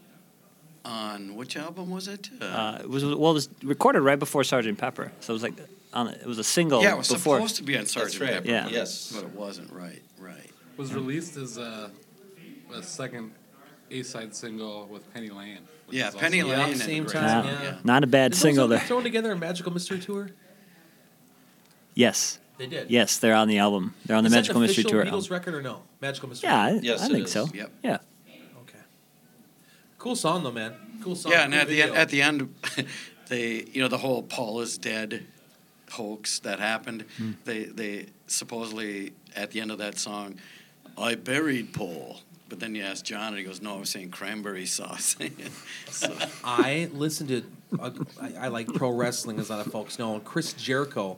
on 0.84 1.34
which 1.34 1.56
album 1.56 1.90
was 1.90 2.08
it? 2.08 2.30
Uh, 2.40 2.78
it 2.80 2.88
was 2.88 3.04
well, 3.04 3.30
it 3.30 3.34
was 3.34 3.48
recorded 3.62 4.00
right 4.00 4.18
before 4.18 4.44
Sergeant 4.44 4.78
Pepper, 4.78 5.10
so 5.20 5.32
it 5.32 5.34
was 5.34 5.42
like 5.42 5.54
on 5.92 6.08
it 6.08 6.24
was 6.26 6.38
a 6.38 6.44
single. 6.44 6.82
yeah, 6.82 6.94
it 6.94 6.98
was 6.98 7.08
before. 7.08 7.36
supposed 7.38 7.56
to 7.56 7.62
be 7.64 7.76
on 7.76 7.86
Sergeant 7.86 8.20
right. 8.22 8.32
Pepper. 8.34 8.48
Yeah. 8.48 8.68
Yes. 8.68 9.12
but 9.14 9.24
it 9.24 9.34
wasn't. 9.34 9.72
Right, 9.72 10.02
right. 10.18 10.50
Was 10.76 10.92
released 10.94 11.36
as 11.36 11.56
a, 11.58 11.90
a 12.74 12.82
second 12.82 13.32
A-side 13.90 14.34
single 14.34 14.86
with 14.86 15.12
Penny 15.14 15.30
Lane. 15.30 15.60
Yeah, 15.90 16.10
Penny 16.10 16.40
also- 16.40 16.52
Lane 16.52 16.60
Yeah, 16.66 16.72
and 16.72 16.80
same 16.80 17.06
time. 17.06 17.46
Yeah. 17.46 17.62
Yeah. 17.62 17.76
Not 17.84 18.04
a 18.04 18.06
bad 18.06 18.32
Did 18.32 18.38
single 18.38 18.64
ever 18.64 18.76
there. 18.76 18.86
thrown 18.86 19.02
together 19.02 19.32
a 19.32 19.36
Magical 19.36 19.72
Mystery 19.72 19.98
Tour? 20.00 20.30
Yes. 21.94 22.38
They 22.56 22.66
did. 22.66 22.90
Yes, 22.90 23.18
they're 23.18 23.34
on 23.34 23.48
the 23.48 23.58
album. 23.58 23.94
They're 24.06 24.16
on 24.16 24.22
the 24.24 24.28
Is 24.28 24.34
Magical 24.34 24.60
that 24.60 24.68
Mystery 24.68 24.82
official 24.84 25.02
Tour. 25.02 25.04
Beatles 25.06 25.22
album. 25.24 25.32
record 25.32 25.54
or 25.54 25.62
no? 25.62 25.82
Magical 26.00 26.28
Mystery. 26.28 26.48
Yeah, 26.50 26.62
I, 26.62 26.70
Yes, 26.82 27.02
I 27.02 27.06
it 27.06 27.12
think 27.12 27.24
is. 27.26 27.32
so. 27.32 27.48
Yep. 27.52 27.72
Yeah. 27.82 27.98
Okay. 28.62 28.78
Cool 29.98 30.16
song 30.16 30.44
though, 30.44 30.52
man. 30.52 30.74
Cool 31.02 31.16
song. 31.16 31.32
Yeah, 31.32 31.44
and 31.44 31.52
cool 31.52 31.60
at 31.62 31.68
the 31.68 31.82
end, 31.82 31.90
video. 31.90 32.02
at 32.02 32.08
the 32.10 32.22
end, 32.22 32.86
they 33.28 33.64
you 33.72 33.82
know 33.82 33.88
the 33.88 33.98
whole 33.98 34.22
Paul 34.22 34.60
is 34.60 34.78
dead 34.78 35.26
hoax 35.90 36.38
that 36.40 36.60
happened. 36.60 37.04
Hmm. 37.16 37.32
They 37.44 37.64
they 37.64 38.06
supposedly 38.26 39.12
at 39.34 39.50
the 39.50 39.60
end 39.60 39.70
of 39.70 39.78
that 39.78 39.98
song, 39.98 40.36
I 40.96 41.14
buried 41.16 41.72
Paul. 41.74 42.20
But 42.48 42.60
then 42.60 42.74
you 42.74 42.82
ask 42.82 43.04
John, 43.04 43.28
and 43.28 43.38
he 43.38 43.42
goes, 43.42 43.60
"No, 43.62 43.76
I 43.76 43.80
was 43.80 43.90
saying 43.90 44.10
cranberry 44.10 44.66
sauce." 44.66 45.16
so, 45.90 46.14
I 46.44 46.88
listen 46.92 47.26
to. 47.28 47.42
Uh, 47.80 47.90
I, 48.20 48.34
I 48.42 48.48
like 48.48 48.68
pro 48.72 48.90
wrestling, 48.90 49.40
as 49.40 49.48
a 49.50 49.56
lot 49.56 49.66
of 49.66 49.72
folks 49.72 49.98
know. 49.98 50.14
And 50.14 50.22
Chris 50.24 50.52
Jericho 50.52 51.16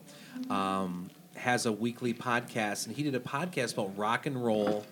um, 0.48 1.10
has 1.36 1.66
a 1.66 1.72
weekly 1.72 2.14
podcast, 2.14 2.86
and 2.86 2.96
he 2.96 3.02
did 3.02 3.14
a 3.14 3.20
podcast 3.20 3.74
about 3.74 3.96
rock 3.96 4.26
and 4.26 4.44
roll 4.44 4.84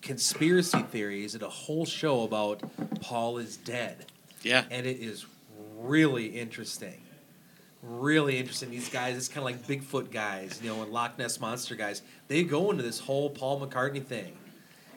conspiracy 0.00 0.82
theories. 0.82 1.34
and 1.34 1.42
a 1.42 1.48
whole 1.48 1.86
show 1.86 2.22
about 2.24 2.62
Paul 3.00 3.38
is 3.38 3.56
dead, 3.56 4.06
yeah, 4.42 4.64
and 4.70 4.86
it 4.86 4.98
is 5.00 5.26
really 5.78 6.26
interesting. 6.26 7.00
Really 7.82 8.38
interesting. 8.38 8.70
These 8.70 8.90
guys, 8.90 9.16
it's 9.16 9.28
kind 9.28 9.38
of 9.38 9.44
like 9.44 9.66
Bigfoot 9.66 10.12
guys, 10.12 10.60
you 10.62 10.70
know, 10.70 10.82
and 10.82 10.92
Loch 10.92 11.18
Ness 11.18 11.40
monster 11.40 11.74
guys. 11.74 12.02
They 12.28 12.44
go 12.44 12.70
into 12.70 12.82
this 12.84 13.00
whole 13.00 13.28
Paul 13.28 13.60
McCartney 13.60 14.04
thing, 14.04 14.36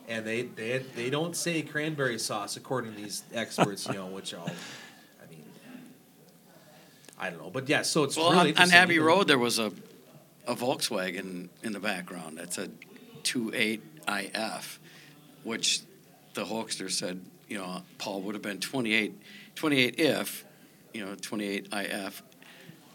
and 0.08 0.26
they 0.26 0.44
they 0.44 0.80
they 0.96 1.10
don't 1.10 1.36
say 1.36 1.62
cranberry 1.64 2.20
sauce 2.20 2.58
according 2.58 2.94
to 2.94 3.02
these 3.02 3.24
experts, 3.34 3.88
you 3.88 3.94
know, 3.94 4.06
which 4.08 4.34
all, 4.36 4.46
I 4.46 5.30
mean, 5.32 5.44
I 7.18 7.30
don't 7.32 7.42
know, 7.42 7.50
but 7.50 7.68
yeah. 7.68 7.82
So 7.82 8.04
it's 8.04 8.18
well, 8.18 8.32
really 8.32 8.56
on, 8.56 8.64
on. 8.64 8.72
Abbey 8.72 9.00
Road 9.00 9.28
there 9.28 9.40
was 9.40 9.58
a 9.58 9.72
a 10.48 10.56
Volkswagen 10.56 11.50
in 11.64 11.74
the 11.74 11.80
background. 11.80 12.38
That's 12.38 12.58
a 12.58 12.70
28 13.24 13.82
IF, 14.08 14.80
which 15.44 15.82
the 16.34 16.46
hoaxer 16.46 16.90
said, 16.90 17.22
you 17.48 17.58
know, 17.58 17.82
Paul 17.98 18.22
would 18.22 18.36
have 18.36 18.42
been 18.42 18.60
28, 18.60 19.14
28 19.56 20.00
if, 20.00 20.46
you 20.94 21.06
know, 21.06 21.16
28 21.16 21.68
IF, 21.74 22.24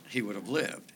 he 0.09 0.23
would 0.23 0.37
have 0.37 0.49
lived. 0.49 0.93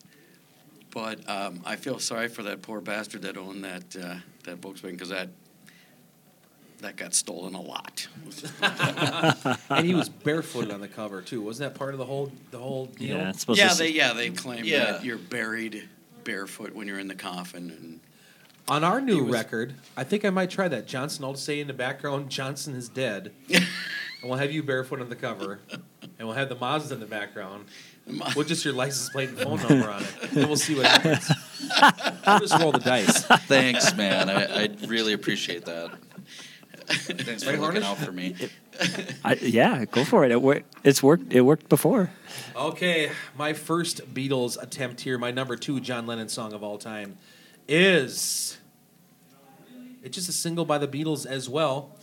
But 0.91 1.29
um, 1.29 1.61
I 1.65 1.77
feel 1.77 1.99
sorry 1.99 2.29
for 2.29 2.45
that 2.45 2.63
poor 2.63 2.81
bastard 2.81 3.23
that 3.23 3.37
owned 3.37 3.65
that 3.65 3.97
uh, 4.01 4.15
that 4.45 4.61
Volkswagen 4.61 4.93
because 4.93 5.09
that 5.09 5.29
that 6.79 6.97
got 6.97 7.15
stolen 7.15 7.55
a 7.55 7.61
lot. 7.61 8.07
and 9.71 9.87
he 9.87 9.95
was 9.95 10.09
barefooted 10.09 10.71
on 10.71 10.81
the 10.81 10.87
cover 10.87 11.21
too. 11.21 11.43
Wasn't 11.43 11.73
that 11.73 11.77
part 11.77 11.95
of 11.95 11.99
the 11.99 12.05
whole 12.05 12.31
the 12.53 12.59
whole 12.59 12.87
deal? 12.87 13.17
Yeah, 13.19 13.33
yeah, 13.49 13.75
they 13.75 13.89
yeah 13.89 14.13
they 14.13 14.31
claim 14.31 14.65
Yeah. 14.65 14.93
that 14.93 15.05
you're 15.05 15.19
buried 15.19 15.89
barefoot 16.25 16.75
when 16.75 16.87
you're 16.87 16.99
in 16.99 17.09
the 17.09 17.15
coffin 17.15 17.71
and. 17.71 18.01
On 18.67 18.83
our 18.83 18.99
new 18.99 19.25
was- 19.25 19.33
record, 19.35 19.75
I 19.95 20.05
think 20.05 20.25
I 20.25 20.31
might 20.31 20.49
try 20.49 20.69
that. 20.69 20.87
Johnson, 20.87 21.23
I'll 21.25 21.35
say 21.35 21.61
in 21.61 21.67
the 21.67 21.75
background, 21.75 22.31
Johnson 22.31 22.75
is 22.75 22.89
dead. 22.89 23.33
and 23.51 23.67
we'll 24.23 24.39
have 24.39 24.53
you 24.53 24.63
barefoot 24.63 25.03
on 25.03 25.11
the 25.11 25.17
cover. 25.17 25.61
And 26.19 26.27
we'll 26.27 26.33
have 26.33 26.49
the 26.49 26.57
Mazdas 26.57 26.91
in 26.91 26.99
the 26.99 27.05
background. 27.05 27.67
With 28.35 28.49
just 28.49 28.65
your 28.65 28.73
license 28.73 29.11
plate 29.11 29.29
and 29.31 29.39
phone 29.39 29.59
number 29.69 29.91
on 29.91 30.03
it. 30.03 30.33
And 30.33 30.47
we'll 30.47 30.57
see 30.57 30.75
what 30.77 30.87
happens. 30.87 31.31
we'll 32.27 32.39
just 32.41 32.59
roll 32.59 32.73
the 32.73 32.79
dice. 32.79 33.25
Thanks, 33.47 33.95
man. 33.95 34.31
I, 34.31 34.65
I 34.65 34.69
really 34.87 35.13
appreciate 35.13 35.67
that. 35.67 35.91
Thanks 36.87 37.43
for 37.43 37.51
Right, 37.51 37.61
looking 37.61 37.83
out 37.83 37.99
for 37.99 38.13
me. 38.13 38.37
I, 39.25 39.35
yeah, 39.35 39.85
go 39.85 40.05
for 40.05 40.25
it. 40.25 40.31
It 40.33 40.43
worked. 40.43 40.75
It's 40.85 41.03
worked. 41.03 41.33
It 41.33 41.43
worked 41.43 41.69
before. 41.69 42.11
Okay, 42.57 43.11
my 43.37 43.53
first 43.53 44.15
Beatles 44.15 44.61
attempt 44.63 45.01
here, 45.01 45.19
my 45.19 45.31
number 45.31 45.57
two 45.57 45.81
John 45.81 46.07
Lennon 46.07 46.29
song 46.29 46.53
of 46.53 46.63
all 46.63 46.79
time, 46.79 47.17
is. 47.69 48.59
It's 50.03 50.15
just 50.15 50.29
a 50.29 50.33
single 50.33 50.67
by 50.67 50.77
the 50.77 50.89
Beatles 50.89 51.25
as 51.25 51.49
well. 51.49 51.97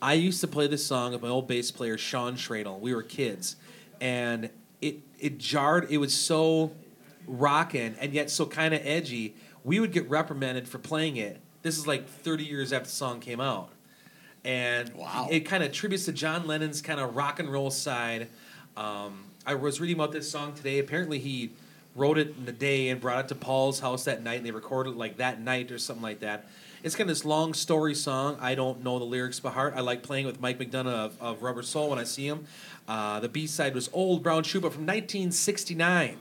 I 0.00 0.14
used 0.14 0.40
to 0.40 0.46
play 0.48 0.66
this 0.68 0.86
song 0.86 1.12
with 1.12 1.22
my 1.22 1.28
old 1.28 1.48
bass 1.48 1.70
player 1.72 1.98
Sean 1.98 2.36
Schradel. 2.36 2.78
We 2.78 2.94
were 2.94 3.02
kids, 3.02 3.56
and 4.00 4.48
it 4.80 5.00
it 5.18 5.38
jarred. 5.38 5.88
It 5.90 5.98
was 5.98 6.14
so 6.14 6.72
rockin' 7.26 7.96
and 8.00 8.12
yet 8.12 8.30
so 8.30 8.46
kind 8.46 8.72
of 8.72 8.80
edgy. 8.84 9.34
We 9.64 9.80
would 9.80 9.92
get 9.92 10.08
reprimanded 10.08 10.68
for 10.68 10.78
playing 10.78 11.16
it. 11.16 11.40
This 11.62 11.76
is 11.76 11.86
like 11.86 12.08
30 12.08 12.44
years 12.44 12.72
after 12.72 12.86
the 12.86 12.94
song 12.94 13.20
came 13.20 13.40
out, 13.40 13.70
and 14.44 14.92
Wow. 14.94 15.28
it 15.30 15.40
kind 15.40 15.62
of 15.62 15.72
tributes 15.72 16.04
to 16.06 16.12
John 16.12 16.46
Lennon's 16.46 16.80
kind 16.82 17.00
of 17.00 17.14
rock 17.16 17.38
and 17.40 17.50
roll 17.52 17.70
side. 17.70 18.28
Um, 18.76 19.24
I 19.46 19.54
was 19.54 19.80
reading 19.80 19.96
about 19.96 20.12
this 20.12 20.30
song 20.30 20.54
today. 20.54 20.78
Apparently, 20.78 21.18
he 21.18 21.50
wrote 21.96 22.18
it 22.18 22.34
in 22.38 22.44
the 22.44 22.52
day 22.52 22.88
and 22.88 23.00
brought 23.00 23.24
it 23.24 23.28
to 23.28 23.34
Paul's 23.34 23.80
house 23.80 24.04
that 24.04 24.22
night, 24.22 24.36
and 24.38 24.46
they 24.46 24.50
recorded 24.52 24.90
it 24.90 24.96
like 24.96 25.16
that 25.16 25.40
night 25.40 25.70
or 25.72 25.78
something 25.78 26.02
like 26.02 26.20
that. 26.20 26.46
It's 26.82 26.94
kind 26.94 27.10
of 27.10 27.16
this 27.16 27.24
long 27.26 27.52
story 27.52 27.94
song. 27.94 28.38
I 28.40 28.54
don't 28.54 28.82
know 28.82 28.98
the 28.98 29.04
lyrics 29.04 29.38
by 29.40 29.50
heart. 29.50 29.74
I 29.76 29.80
like 29.80 30.02
playing 30.02 30.24
with 30.24 30.40
Mike 30.40 30.58
McDonough 30.58 30.86
of, 30.86 31.20
of 31.20 31.42
Rubber 31.42 31.62
Soul 31.62 31.90
when 31.90 31.98
I 31.98 32.04
see 32.04 32.26
him. 32.26 32.46
Uh, 32.88 33.20
the 33.20 33.28
B 33.28 33.46
side 33.46 33.74
was 33.74 33.90
Old 33.92 34.22
Brown 34.22 34.44
Shoe, 34.44 34.60
but 34.60 34.72
from 34.72 34.82
1969, 34.86 36.16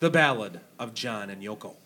The 0.00 0.10
Ballad 0.10 0.60
of 0.78 0.92
John 0.92 1.30
and 1.30 1.42
Yoko. 1.42 1.76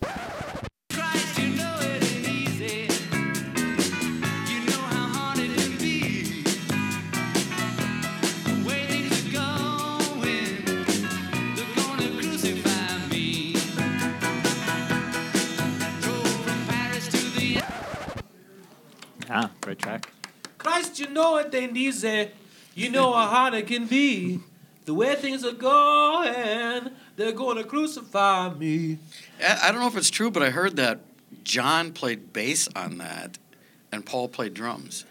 Track. 19.79 20.11
Christ, 20.59 20.99
you 20.99 21.09
know 21.09 21.37
it 21.37 21.55
ain't 21.55 21.77
easy. 21.77 22.31
You 22.75 22.91
know 22.91 23.13
how 23.13 23.27
hard 23.27 23.55
it 23.55 23.67
can 23.67 23.87
be. 23.87 24.41
The 24.85 24.95
way 24.95 25.15
things 25.17 25.45
are 25.45 25.53
going, 25.53 26.91
they're 27.17 27.33
going 27.33 27.57
to 27.59 27.65
crucify 27.65 28.55
me. 28.55 28.99
I, 29.43 29.59
I 29.65 29.73
don't 29.73 29.81
know 29.81 29.87
if 29.87 29.97
it's 29.97 30.11
true, 30.11 30.31
but 30.31 30.43
I 30.43 30.51
heard 30.51 30.77
that 30.77 31.01
John 31.45 31.93
played 31.93 32.33
bass 32.33 32.69
on 32.75 32.99
that, 32.99 33.39
and 33.93 34.05
Paul 34.07 34.29
played 34.29 34.55
drums. 34.55 35.05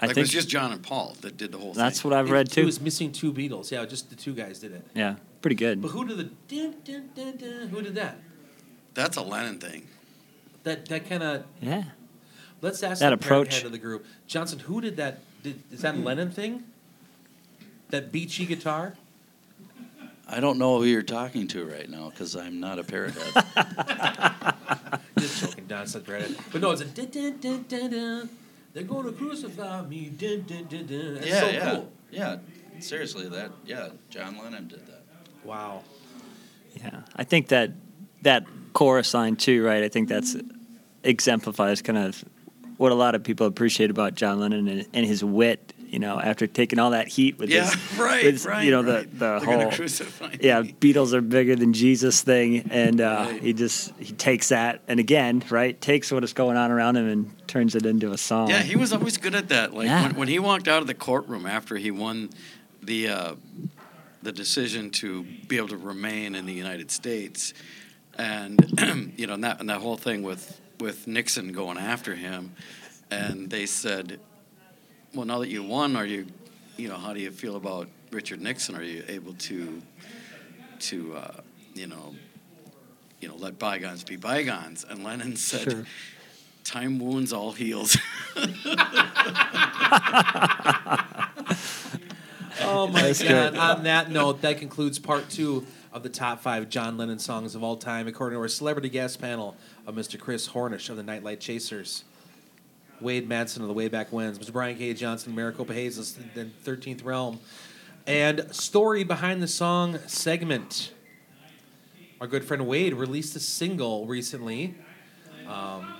I 0.00 0.06
like 0.06 0.16
it 0.16 0.20
was 0.20 0.30
just 0.30 0.48
John 0.48 0.72
and 0.72 0.82
Paul 0.82 1.14
that 1.20 1.36
did 1.36 1.52
the 1.52 1.58
whole 1.58 1.74
that's 1.74 1.76
thing. 1.76 1.84
That's 1.84 2.04
what 2.04 2.12
I've 2.14 2.30
read 2.30 2.48
It 2.48 2.52
too. 2.52 2.64
was 2.64 2.80
missing 2.80 3.12
two 3.12 3.32
Beatles. 3.34 3.70
Yeah, 3.70 3.84
just 3.84 4.08
the 4.08 4.16
two 4.16 4.32
guys 4.34 4.58
did 4.60 4.72
it. 4.72 4.86
Yeah, 4.94 5.16
pretty 5.42 5.56
good. 5.56 5.82
But 5.82 5.88
who 5.88 6.06
did 6.06 6.16
the 6.16 6.24
dun, 6.48 6.74
dun, 6.84 7.10
dun, 7.14 7.36
dun, 7.36 7.68
who 7.68 7.82
did 7.82 7.94
that? 7.96 8.16
That's 8.94 9.18
a 9.18 9.22
Lennon 9.22 9.58
thing. 9.58 9.86
That 10.62 10.86
that 10.86 11.06
kind 11.08 11.22
of 11.22 11.44
Yeah. 11.60 11.84
Let's 12.60 12.82
ask 12.82 13.00
That 13.00 13.10
the 13.10 13.16
parent 13.16 13.48
approach. 13.48 13.56
head 13.58 13.66
of 13.66 13.72
the 13.72 13.78
group. 13.78 14.06
Johnson, 14.26 14.58
who 14.60 14.80
did 14.80 14.96
that? 14.96 15.20
Did, 15.42 15.62
is 15.72 15.82
that 15.82 15.94
a 15.94 15.98
Lennon 15.98 16.30
thing? 16.30 16.64
That 17.90 18.12
beachy 18.12 18.46
guitar? 18.46 18.94
I 20.28 20.38
don't 20.38 20.58
know 20.58 20.78
who 20.78 20.84
you're 20.84 21.02
talking 21.02 21.48
to 21.48 21.64
right 21.64 21.88
now 21.90 22.10
because 22.10 22.36
I'm 22.36 22.60
not 22.60 22.78
a 22.78 22.84
parrot 22.84 23.14
head. 23.14 24.54
Just 25.18 25.40
joking, 25.40 25.66
Don 25.66 25.86
said 25.88 26.04
Reddit. 26.04 26.38
But 26.52 26.60
no, 26.60 26.70
it's 26.70 26.82
a 26.82 26.84
dun, 26.84 27.06
dun, 27.06 27.38
dun, 27.40 27.64
dun, 27.68 27.90
dun. 27.90 28.28
They're 28.72 28.84
going 28.84 29.06
to 29.06 29.12
crucify 29.12 29.82
me. 29.82 30.08
Dun, 30.10 30.42
dun, 30.46 30.66
dun, 30.68 30.86
dun. 30.86 31.14
That's 31.14 31.26
yeah, 31.26 31.40
so 31.40 31.48
yeah, 31.48 31.70
cool. 31.74 31.92
yeah. 32.12 32.36
Seriously, 32.78 33.28
that 33.28 33.50
yeah, 33.66 33.88
John 34.08 34.38
Lennon 34.38 34.68
did 34.68 34.86
that. 34.86 35.02
Wow. 35.44 35.82
Yeah, 36.76 37.00
I 37.16 37.24
think 37.24 37.48
that 37.48 37.72
that 38.22 38.46
chorus 38.72 39.12
line 39.12 39.34
too, 39.34 39.64
right? 39.66 39.82
I 39.82 39.88
think 39.88 40.08
that's 40.08 40.36
exemplifies 41.02 41.82
kind 41.82 41.98
of 41.98 42.24
what 42.80 42.92
a 42.92 42.94
lot 42.94 43.14
of 43.14 43.22
people 43.22 43.46
appreciate 43.46 43.90
about 43.90 44.14
John 44.14 44.40
Lennon 44.40 44.66
and, 44.66 44.86
and 44.94 45.04
his 45.04 45.22
wit. 45.22 45.74
You 45.86 45.98
know, 45.98 46.20
after 46.20 46.46
taking 46.46 46.78
all 46.78 46.90
that 46.90 47.08
heat 47.08 47.36
with 47.36 47.50
Yeah, 47.50 47.68
his, 47.68 47.98
right, 47.98 48.24
with, 48.24 48.46
right, 48.46 48.64
you 48.64 48.70
know, 48.70 48.82
right. 48.84 49.10
the 49.10 49.16
the 49.40 49.44
They're 49.44 50.20
whole 50.20 50.30
yeah, 50.40 50.60
me. 50.62 50.74
Beatles 50.80 51.12
are 51.12 51.20
bigger 51.20 51.56
than 51.56 51.72
Jesus 51.72 52.22
thing, 52.22 52.70
and 52.70 53.00
uh, 53.00 53.26
Right. 53.28 53.42
he 53.42 53.52
just 53.52 53.92
he 53.98 54.12
takes 54.12 54.50
that 54.50 54.82
and 54.86 55.00
again, 55.00 55.42
right, 55.50 55.78
takes 55.80 56.12
what 56.12 56.22
is 56.24 56.32
going 56.32 56.56
on 56.56 56.70
around 56.70 56.96
him 56.96 57.06
and 57.08 57.48
turns 57.48 57.74
it 57.74 57.84
into 57.86 58.12
a 58.12 58.16
song. 58.18 58.48
Yeah, 58.50 58.62
he 58.62 58.76
was 58.76 58.92
always 58.92 59.16
good 59.18 59.34
at 59.34 59.48
that. 59.48 59.74
Like 59.74 59.86
Yeah. 59.88 60.02
when, 60.04 60.14
when 60.14 60.28
he 60.28 60.38
walked 60.38 60.68
out 60.68 60.80
of 60.80 60.86
the 60.86 60.94
courtroom 60.94 61.44
after 61.44 61.76
he 61.76 61.90
won 61.90 62.30
the 62.82 63.08
uh, 63.08 63.34
the 64.22 64.30
decision 64.32 64.90
to 64.90 65.24
be 65.48 65.56
able 65.56 65.68
to 65.68 65.76
remain 65.76 66.36
in 66.36 66.46
the 66.46 66.54
United 66.54 66.92
States, 66.92 67.52
and 68.16 69.12
you 69.16 69.26
know, 69.26 69.34
and 69.34 69.42
that 69.44 69.58
and 69.58 69.68
that 69.68 69.80
whole 69.80 69.96
thing 69.96 70.22
with 70.22 70.59
with 70.80 71.06
Nixon 71.06 71.52
going 71.52 71.78
after 71.78 72.14
him, 72.14 72.54
and 73.10 73.50
they 73.50 73.66
said, 73.66 74.20
"Well, 75.14 75.26
now 75.26 75.38
that 75.40 75.48
you 75.48 75.62
won, 75.62 75.96
are 75.96 76.06
you, 76.06 76.26
you 76.76 76.88
know, 76.88 76.96
how 76.96 77.12
do 77.12 77.20
you 77.20 77.30
feel 77.30 77.56
about 77.56 77.88
Richard 78.10 78.40
Nixon? 78.40 78.76
Are 78.76 78.82
you 78.82 79.04
able 79.08 79.34
to 79.34 79.82
to 80.80 81.14
uh, 81.16 81.40
you 81.74 81.86
know, 81.86 82.14
you 83.20 83.28
know, 83.28 83.36
let 83.36 83.58
bygones 83.58 84.04
be 84.04 84.16
bygones?" 84.16 84.84
And 84.88 85.04
Lennon 85.04 85.36
said. 85.36 85.70
Sure. 85.70 85.84
Time 86.62 86.98
wounds 87.00 87.32
all 87.32 87.52
heals. 87.52 87.96
Oh 92.62 92.86
my 92.86 93.02
That's 93.02 93.22
God! 93.22 93.52
good. 93.52 93.56
On 93.58 93.82
that 93.84 94.10
note, 94.10 94.42
that 94.42 94.58
concludes 94.58 94.98
part 94.98 95.28
two 95.28 95.66
of 95.92 96.02
the 96.02 96.08
top 96.08 96.40
five 96.40 96.68
John 96.68 96.96
Lennon 96.96 97.18
songs 97.18 97.54
of 97.54 97.62
all 97.62 97.76
time, 97.76 98.06
according 98.06 98.36
to 98.36 98.40
our 98.42 98.48
celebrity 98.48 98.88
guest 98.88 99.20
panel 99.20 99.56
of 99.90 99.96
Mr. 99.96 100.18
Chris 100.18 100.48
Hornish 100.48 100.88
of 100.88 100.96
the 100.96 101.02
Nightlight 101.02 101.40
Chasers, 101.40 102.04
Wade 103.00 103.28
Madsen 103.28 103.60
of 103.60 103.68
the 103.68 103.74
Wayback 103.74 104.12
Winds, 104.12 104.38
Mr. 104.38 104.52
Brian 104.52 104.78
K. 104.78 104.94
Johnson, 104.94 105.34
Maricopa 105.34 105.74
Hayes, 105.74 106.14
the 106.34 106.44
Thirteenth 106.62 107.02
Realm, 107.02 107.40
and 108.06 108.54
story 108.54 109.02
behind 109.02 109.42
the 109.42 109.48
song 109.48 109.98
segment. 110.06 110.92
Our 112.20 112.28
good 112.28 112.44
friend 112.44 112.66
Wade 112.66 112.94
released 112.94 113.34
a 113.34 113.40
single 113.40 114.06
recently. 114.06 114.76
Um, 115.48 115.94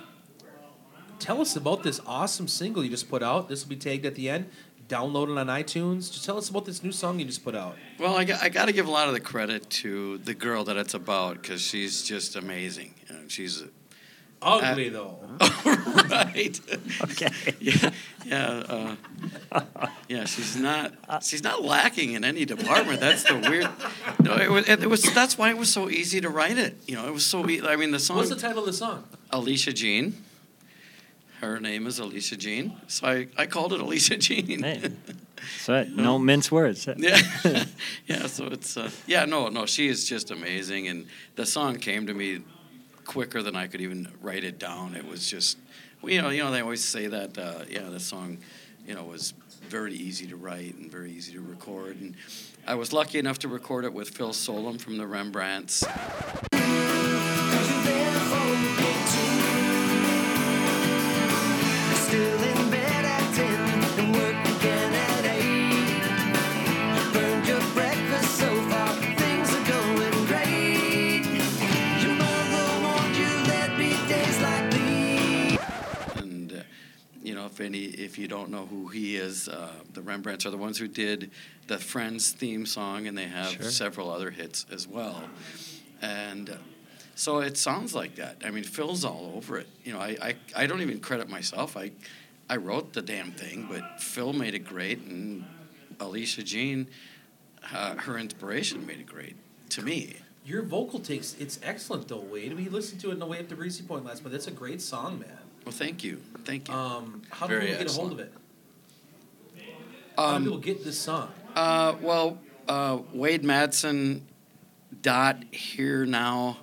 tell 1.19 1.41
us 1.41 1.55
about 1.57 1.83
this 1.83 1.99
awesome 2.05 2.47
single 2.47 2.83
you 2.83 2.89
just 2.89 3.09
put 3.09 3.21
out. 3.21 3.49
This 3.49 3.63
will 3.63 3.69
be 3.69 3.75
tagged 3.75 4.05
at 4.05 4.15
the 4.15 4.29
end. 4.29 4.49
Download 4.87 5.31
it 5.31 5.37
on 5.37 5.47
iTunes. 5.47 6.11
Just 6.11 6.23
tell 6.23 6.37
us 6.37 6.49
about 6.49 6.65
this 6.65 6.81
new 6.83 6.91
song 6.91 7.19
you 7.19 7.25
just 7.25 7.43
put 7.43 7.55
out. 7.55 7.75
Well, 7.97 8.15
I 8.15 8.23
got, 8.23 8.41
I 8.41 8.49
got 8.49 8.65
to 8.65 8.73
give 8.73 8.87
a 8.87 8.91
lot 8.91 9.07
of 9.07 9.13
the 9.13 9.19
credit 9.19 9.69
to 9.69 10.19
the 10.19 10.33
girl 10.33 10.63
that 10.65 10.77
it's 10.77 10.93
about 10.93 11.41
because 11.41 11.61
she's 11.61 12.03
just 12.03 12.35
amazing. 12.35 12.93
You 13.09 13.15
know, 13.15 13.21
she's 13.27 13.63
Ugly 14.41 14.89
though. 14.89 15.17
right. 16.09 16.59
Okay. 17.03 17.29
yeah, 17.59 17.91
yeah, 18.25 18.95
uh, 19.51 19.87
yeah. 20.07 20.25
She's 20.25 20.55
not. 20.55 20.93
She's 21.23 21.43
not 21.43 21.63
lacking 21.63 22.13
in 22.13 22.23
any 22.23 22.45
department. 22.45 22.99
That's 22.99 23.23
the 23.23 23.37
weird. 23.37 23.69
No, 24.23 24.35
it 24.35 24.49
was. 24.49 24.67
It 24.67 24.89
was. 24.89 25.03
That's 25.13 25.37
why 25.37 25.49
it 25.49 25.57
was 25.57 25.71
so 25.71 25.89
easy 25.89 26.21
to 26.21 26.29
write 26.29 26.57
it. 26.57 26.75
You 26.87 26.95
know, 26.95 27.07
it 27.07 27.13
was 27.13 27.25
so. 27.25 27.47
E- 27.49 27.61
I 27.61 27.75
mean, 27.75 27.91
the 27.91 27.99
song. 27.99 28.17
What's 28.17 28.29
the 28.29 28.35
title 28.35 28.59
of 28.59 28.65
the 28.65 28.73
song? 28.73 29.03
Alicia 29.31 29.73
Jean. 29.73 30.23
Her 31.39 31.59
name 31.59 31.87
is 31.87 31.97
Alicia 31.97 32.37
Jean, 32.37 32.77
so 32.87 33.07
I, 33.07 33.27
I 33.35 33.47
called 33.47 33.73
it 33.73 33.79
Alicia 33.79 34.17
Jean. 34.17 34.61
Hey, 34.61 34.91
so 35.59 35.83
no 35.85 36.19
mince 36.19 36.51
words. 36.51 36.87
Yeah, 36.97 37.19
yeah. 38.05 38.27
So 38.27 38.45
it's 38.45 38.77
uh, 38.77 38.91
yeah. 39.07 39.25
No, 39.25 39.49
no. 39.49 39.65
She 39.65 39.87
is 39.87 40.07
just 40.07 40.29
amazing, 40.29 40.87
and 40.87 41.07
the 41.35 41.45
song 41.47 41.77
came 41.77 42.05
to 42.05 42.13
me 42.13 42.41
quicker 43.11 43.43
than 43.43 43.57
I 43.57 43.67
could 43.67 43.81
even 43.81 44.07
write 44.21 44.45
it 44.45 44.57
down. 44.57 44.95
It 44.95 45.05
was 45.05 45.29
just, 45.29 45.57
you 46.01 46.21
know, 46.21 46.29
you 46.29 46.41
know, 46.41 46.49
they 46.49 46.61
always 46.61 46.81
say 46.81 47.07
that. 47.07 47.37
Uh, 47.37 47.65
yeah, 47.69 47.89
the 47.89 47.99
song, 47.99 48.37
you 48.87 48.95
know, 48.95 49.03
was 49.03 49.33
very 49.67 49.93
easy 49.93 50.27
to 50.27 50.37
write 50.37 50.75
and 50.75 50.89
very 50.89 51.11
easy 51.11 51.33
to 51.33 51.41
record, 51.41 51.99
and 51.99 52.15
I 52.65 52.75
was 52.75 52.93
lucky 52.93 53.19
enough 53.19 53.39
to 53.39 53.49
record 53.49 53.83
it 53.83 53.91
with 53.91 54.11
Phil 54.11 54.31
Solem 54.31 54.77
from 54.77 54.97
the 54.97 55.05
Rembrandts. 55.05 55.83
Any 77.61 77.85
if 77.85 78.17
you 78.17 78.27
don't 78.27 78.49
know 78.49 78.65
who 78.65 78.87
he 78.87 79.15
is 79.15 79.47
uh, 79.47 79.69
the 79.93 80.01
rembrandts 80.01 80.45
are 80.45 80.51
the 80.51 80.57
ones 80.57 80.77
who 80.77 80.87
did 80.87 81.31
the 81.67 81.77
friends 81.77 82.31
theme 82.31 82.65
song 82.65 83.07
and 83.07 83.17
they 83.17 83.27
have 83.27 83.51
Sure. 83.51 83.63
several 83.71 84.09
other 84.09 84.31
hits 84.31 84.65
as 84.71 84.87
well 84.87 85.23
and 86.01 86.49
uh, 86.49 86.55
so 87.15 87.39
it 87.39 87.57
sounds 87.57 87.93
like 87.95 88.15
that 88.15 88.37
i 88.43 88.49
mean 88.51 88.63
phil's 88.63 89.05
all 89.05 89.33
over 89.35 89.57
it 89.57 89.67
you 89.83 89.93
know 89.93 89.99
i, 89.99 90.17
I, 90.21 90.35
I 90.63 90.67
don't 90.67 90.81
even 90.81 90.99
credit 90.99 91.29
myself 91.29 91.77
I, 91.77 91.91
I 92.49 92.57
wrote 92.57 92.93
the 92.93 93.01
damn 93.01 93.31
thing 93.31 93.67
but 93.69 94.01
phil 94.01 94.33
made 94.33 94.55
it 94.55 94.65
great 94.65 94.99
and 95.01 95.45
alicia 95.99 96.43
jean 96.43 96.87
uh, 97.73 97.95
her 97.95 98.17
inspiration 98.17 98.85
made 98.85 98.99
it 98.99 99.05
great 99.07 99.35
to 99.69 99.81
me 99.83 100.15
Your 100.45 100.63
vocal 100.63 100.99
takes 100.99 101.35
it's 101.39 101.59
excellent 101.61 102.07
though, 102.07 102.19
Wade. 102.33 102.53
We 102.57 102.67
listened 102.69 102.99
to 103.01 103.09
it 103.09 103.13
on 103.13 103.19
the 103.19 103.27
way 103.27 103.39
up 103.39 103.47
to 103.49 103.55
Greasy 103.55 103.83
Point 103.83 104.03
last 104.05 104.23
but 104.23 104.33
It's 104.33 104.47
a 104.47 104.51
great 104.51 104.81
song, 104.81 105.19
man. 105.19 105.37
Well 105.65 105.71
thank 105.73 106.03
you 106.03 106.21
thank 106.45 106.67
you 106.67 106.73
Um, 106.73 107.21
how 107.29 107.47
do 107.47 107.53
Very 107.53 107.67
people 107.67 107.83
get 107.83 107.91
a 107.91 107.99
hold 107.99 108.11
of 108.13 108.19
it? 108.19 108.33
How 110.17 110.23
Um, 110.25 110.43
do 110.43 110.49
people 110.49 110.63
get 110.63 110.83
this 110.83 110.99
song? 110.99 111.31
Uh, 111.55 111.95
well, 112.01 112.39
uh, 112.67 112.99
Wade 113.13 113.43
Madsen 113.43 114.21
dot 115.01 115.43
here 115.51 116.05
now 116.05 116.57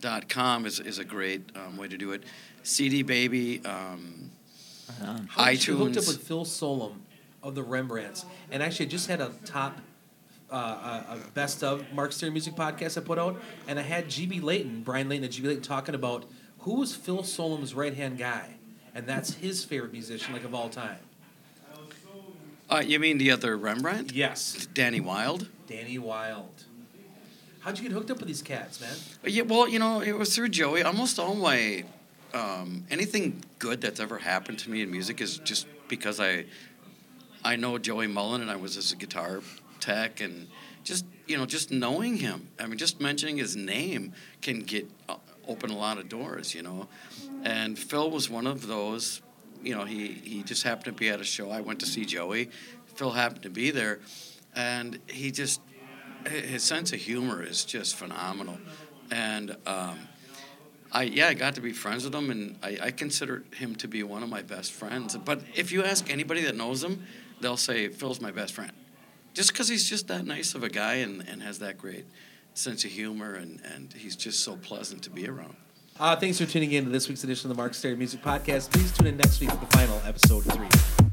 dot 0.00 0.28
com 0.28 0.66
is, 0.66 0.80
is 0.80 0.98
a 0.98 1.04
great 1.04 1.42
um, 1.56 1.76
way 1.76 1.88
to 1.88 1.96
do 1.96 2.12
it. 2.12 2.22
CD 2.62 3.02
Baby, 3.02 3.64
um, 3.64 4.30
How 5.28 5.50
did 5.50 5.66
you 5.66 5.76
hooked 5.76 5.96
up 5.96 6.06
with 6.06 6.22
Phil 6.22 6.44
Solem 6.44 7.02
of 7.42 7.54
the 7.54 7.62
Rembrandts, 7.62 8.24
and 8.50 8.62
actually 8.62 8.86
I 8.86 8.88
just 8.88 9.08
had 9.08 9.20
a 9.20 9.30
top 9.44 9.78
uh, 10.50 11.04
a, 11.10 11.14
a 11.14 11.18
best 11.34 11.62
of 11.62 11.84
Mark 11.92 12.12
Stereo 12.12 12.32
Music 12.32 12.54
podcast 12.54 12.96
I 12.96 13.04
put 13.04 13.18
out, 13.18 13.40
and 13.68 13.78
I 13.78 13.82
had 13.82 14.06
GB 14.06 14.42
Leighton, 14.42 14.82
Brian 14.82 15.08
Leighton, 15.08 15.24
and 15.24 15.32
GB 15.32 15.44
Leighton 15.44 15.62
talking 15.62 15.94
about 15.94 16.24
who 16.66 16.74
was 16.74 16.96
Phil 16.96 17.22
Solem's 17.22 17.74
right 17.74 17.94
hand 17.94 18.18
guy, 18.18 18.56
and 18.92 19.06
that's 19.06 19.34
his 19.34 19.64
favorite 19.64 19.92
musician, 19.92 20.34
like 20.34 20.42
of 20.42 20.52
all 20.52 20.68
time. 20.68 20.98
uh, 22.68 22.82
you 22.84 22.98
mean 22.98 23.18
the 23.18 23.30
other 23.30 23.56
Rembrandt? 23.56 24.10
Yes, 24.12 24.66
Danny 24.74 24.98
Wilde? 24.98 25.48
Danny 25.68 25.96
Wilde. 25.96 26.64
How'd 27.60 27.78
you 27.78 27.84
get 27.84 27.92
hooked 27.92 28.10
up 28.10 28.18
with 28.18 28.26
these 28.26 28.42
cats, 28.42 28.80
man? 28.80 28.90
Uh, 29.24 29.28
Yeah, 29.28 29.42
well, 29.42 29.68
you 29.68 29.78
know, 29.78 30.00
it 30.00 30.12
was 30.18 30.34
through 30.34 30.48
Joey. 30.48 30.82
Almost 30.82 31.20
all 31.20 31.36
my 31.36 31.84
um, 32.34 32.84
anything 32.90 33.44
good 33.60 33.80
that's 33.80 34.00
ever 34.00 34.18
happened 34.18 34.58
to 34.60 34.70
me 34.70 34.82
in 34.82 34.90
music 34.90 35.20
is 35.20 35.38
just 35.38 35.68
because 35.86 36.18
I 36.18 36.46
I 37.44 37.54
know 37.54 37.78
Joey 37.78 38.08
Molland 38.08 38.42
and 38.42 38.50
I 38.50 38.56
was 38.56 38.74
his 38.74 38.92
guitar 38.94 39.40
tech 39.78 40.20
and 40.20 40.48
just 40.82 41.04
you 41.28 41.36
know 41.36 41.46
just 41.46 41.70
knowing 41.70 42.16
him. 42.16 42.48
I 42.58 42.66
mean, 42.66 42.76
just 42.76 43.00
mentioning 43.00 43.36
his 43.36 43.54
name 43.54 44.14
can 44.42 44.60
get 44.60 44.90
uh, 45.08 45.16
open 45.48 45.70
a 45.70 45.76
lot 45.76 45.98
of 45.98 46.08
doors, 46.08 46.54
you 46.54 46.62
know. 46.62 46.88
And 47.42 47.78
Phil 47.78 48.10
was 48.10 48.28
one 48.28 48.46
of 48.46 48.66
those 48.66 49.22
you 49.62 49.74
know, 49.74 49.84
he, 49.84 50.08
he 50.08 50.42
just 50.42 50.62
happened 50.62 50.84
to 50.84 50.92
be 50.92 51.08
at 51.08 51.20
a 51.20 51.24
show. 51.24 51.50
I 51.50 51.60
went 51.60 51.80
to 51.80 51.86
see 51.86 52.04
Joey. 52.04 52.50
Phil 52.94 53.10
happened 53.10 53.42
to 53.42 53.50
be 53.50 53.70
there, 53.70 53.98
and 54.54 54.98
he 55.08 55.30
just 55.30 55.60
his 56.26 56.62
sense 56.62 56.92
of 56.92 56.98
humor 56.98 57.42
is 57.42 57.64
just 57.64 57.94
phenomenal, 57.96 58.58
and 59.10 59.56
um, 59.66 59.98
I 60.90 61.02
yeah 61.02 61.28
I 61.28 61.34
got 61.34 61.56
to 61.56 61.60
be 61.60 61.72
friends 61.72 62.04
with 62.04 62.14
him, 62.14 62.30
and 62.30 62.56
I, 62.62 62.78
I 62.84 62.90
consider 62.90 63.44
him 63.54 63.76
to 63.76 63.88
be 63.88 64.02
one 64.02 64.22
of 64.22 64.28
my 64.28 64.42
best 64.42 64.72
friends. 64.72 65.16
But 65.16 65.42
if 65.54 65.72
you 65.72 65.84
ask 65.84 66.10
anybody 66.10 66.42
that 66.42 66.56
knows 66.56 66.82
him, 66.82 67.04
they'll 67.40 67.56
say 67.56 67.88
Phil's 67.88 68.20
my 68.20 68.30
best 68.30 68.54
friend, 68.54 68.72
just 69.34 69.52
because 69.52 69.68
he's 69.68 69.88
just 69.88 70.08
that 70.08 70.24
nice 70.24 70.54
of 70.54 70.62
a 70.64 70.68
guy 70.70 70.94
and, 70.94 71.22
and 71.28 71.42
has 71.42 71.58
that 71.58 71.76
great 71.76 72.06
sense 72.58 72.84
of 72.84 72.90
humor, 72.90 73.34
and, 73.34 73.60
and 73.74 73.92
he's 73.92 74.16
just 74.16 74.40
so 74.40 74.56
pleasant 74.56 75.02
to 75.02 75.10
be 75.10 75.28
around. 75.28 75.56
Uh, 75.98 76.14
thanks 76.16 76.38
for 76.38 76.46
tuning 76.46 76.72
in 76.72 76.84
to 76.84 76.90
this 76.90 77.08
week's 77.08 77.24
edition 77.24 77.50
of 77.50 77.56
the 77.56 77.60
Mark 77.60 77.72
Stary 77.74 77.96
Music 77.96 78.22
Podcast. 78.22 78.70
Please 78.70 78.92
tune 78.92 79.06
in 79.06 79.16
next 79.16 79.40
week 79.40 79.50
for 79.50 79.56
the 79.56 79.66
final 79.66 80.00
episode 80.04 80.44
three. 80.44 81.05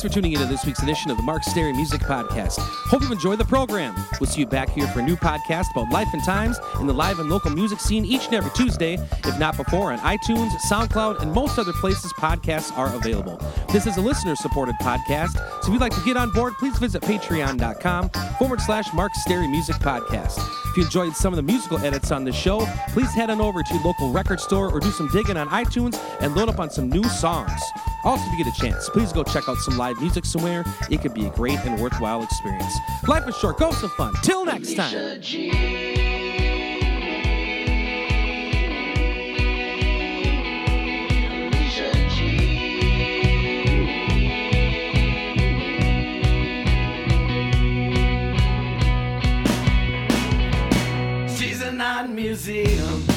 Thanks 0.00 0.14
for 0.14 0.18
tuning 0.18 0.32
in 0.32 0.38
to 0.38 0.46
this 0.46 0.64
week's 0.64 0.82
edition 0.82 1.10
of 1.10 1.18
the 1.18 1.22
Mark 1.22 1.44
Stary 1.44 1.74
Music 1.74 2.00
Podcast. 2.00 2.58
Hope 2.58 3.02
you've 3.02 3.12
enjoyed 3.12 3.38
the 3.38 3.44
program. 3.44 3.94
We'll 4.18 4.30
see 4.30 4.40
you 4.40 4.46
back 4.46 4.70
here 4.70 4.86
for 4.88 5.00
a 5.00 5.02
new 5.02 5.14
podcast 5.14 5.72
about 5.72 5.90
life 5.90 6.08
and 6.14 6.24
times 6.24 6.58
in 6.80 6.86
the 6.86 6.94
live 6.94 7.18
and 7.18 7.28
local 7.28 7.50
music 7.50 7.80
scene 7.80 8.06
each 8.06 8.24
and 8.24 8.32
every 8.32 8.50
Tuesday, 8.52 8.94
if 8.94 9.38
not 9.38 9.58
before, 9.58 9.92
on 9.92 9.98
iTunes, 9.98 10.52
SoundCloud, 10.70 11.20
and 11.20 11.30
most 11.34 11.58
other 11.58 11.74
places 11.74 12.14
podcasts 12.14 12.74
are 12.78 12.94
available. 12.94 13.42
This 13.74 13.86
is 13.86 13.98
a 13.98 14.00
listener 14.00 14.36
supported 14.36 14.74
podcast, 14.76 15.34
so 15.62 15.66
if 15.66 15.68
you'd 15.68 15.82
like 15.82 15.94
to 15.94 16.02
get 16.02 16.16
on 16.16 16.30
board, 16.30 16.54
please 16.54 16.78
visit 16.78 17.02
patreon.com 17.02 18.08
forward 18.38 18.62
slash 18.62 18.90
Mark 18.94 19.14
Stary 19.16 19.48
Music 19.48 19.76
Podcast. 19.76 20.38
If 20.70 20.78
you 20.78 20.84
enjoyed 20.84 21.14
some 21.14 21.34
of 21.34 21.36
the 21.36 21.42
musical 21.42 21.76
edits 21.76 22.10
on 22.10 22.24
the 22.24 22.32
show, 22.32 22.60
please 22.88 23.12
head 23.12 23.28
on 23.28 23.42
over 23.42 23.62
to 23.62 23.74
your 23.74 23.82
local 23.82 24.10
record 24.12 24.40
store 24.40 24.72
or 24.72 24.80
do 24.80 24.92
some 24.92 25.08
digging 25.08 25.36
on 25.36 25.50
iTunes 25.50 26.02
and 26.22 26.34
load 26.34 26.48
up 26.48 26.58
on 26.58 26.70
some 26.70 26.88
new 26.88 27.04
songs. 27.04 27.60
Also, 28.04 28.24
if 28.26 28.38
you 28.38 28.44
get 28.44 28.56
a 28.56 28.60
chance, 28.60 28.88
please 28.90 29.12
go 29.12 29.22
check 29.22 29.48
out 29.48 29.56
some 29.58 29.76
live 29.76 30.00
music 30.00 30.24
somewhere. 30.24 30.64
It 30.90 31.02
could 31.02 31.14
be 31.14 31.26
a 31.26 31.30
great 31.30 31.58
and 31.60 31.80
worthwhile 31.80 32.22
experience. 32.22 32.74
Life 33.06 33.28
is 33.28 33.36
short, 33.36 33.58
go 33.58 33.70
some 33.72 33.90
fun. 33.90 34.14
Till 34.22 34.44
next 34.44 34.74
time. 34.74 35.20
Museum. 52.30 53.09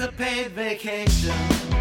a 0.00 0.12
paid 0.12 0.52
vacation. 0.52 1.79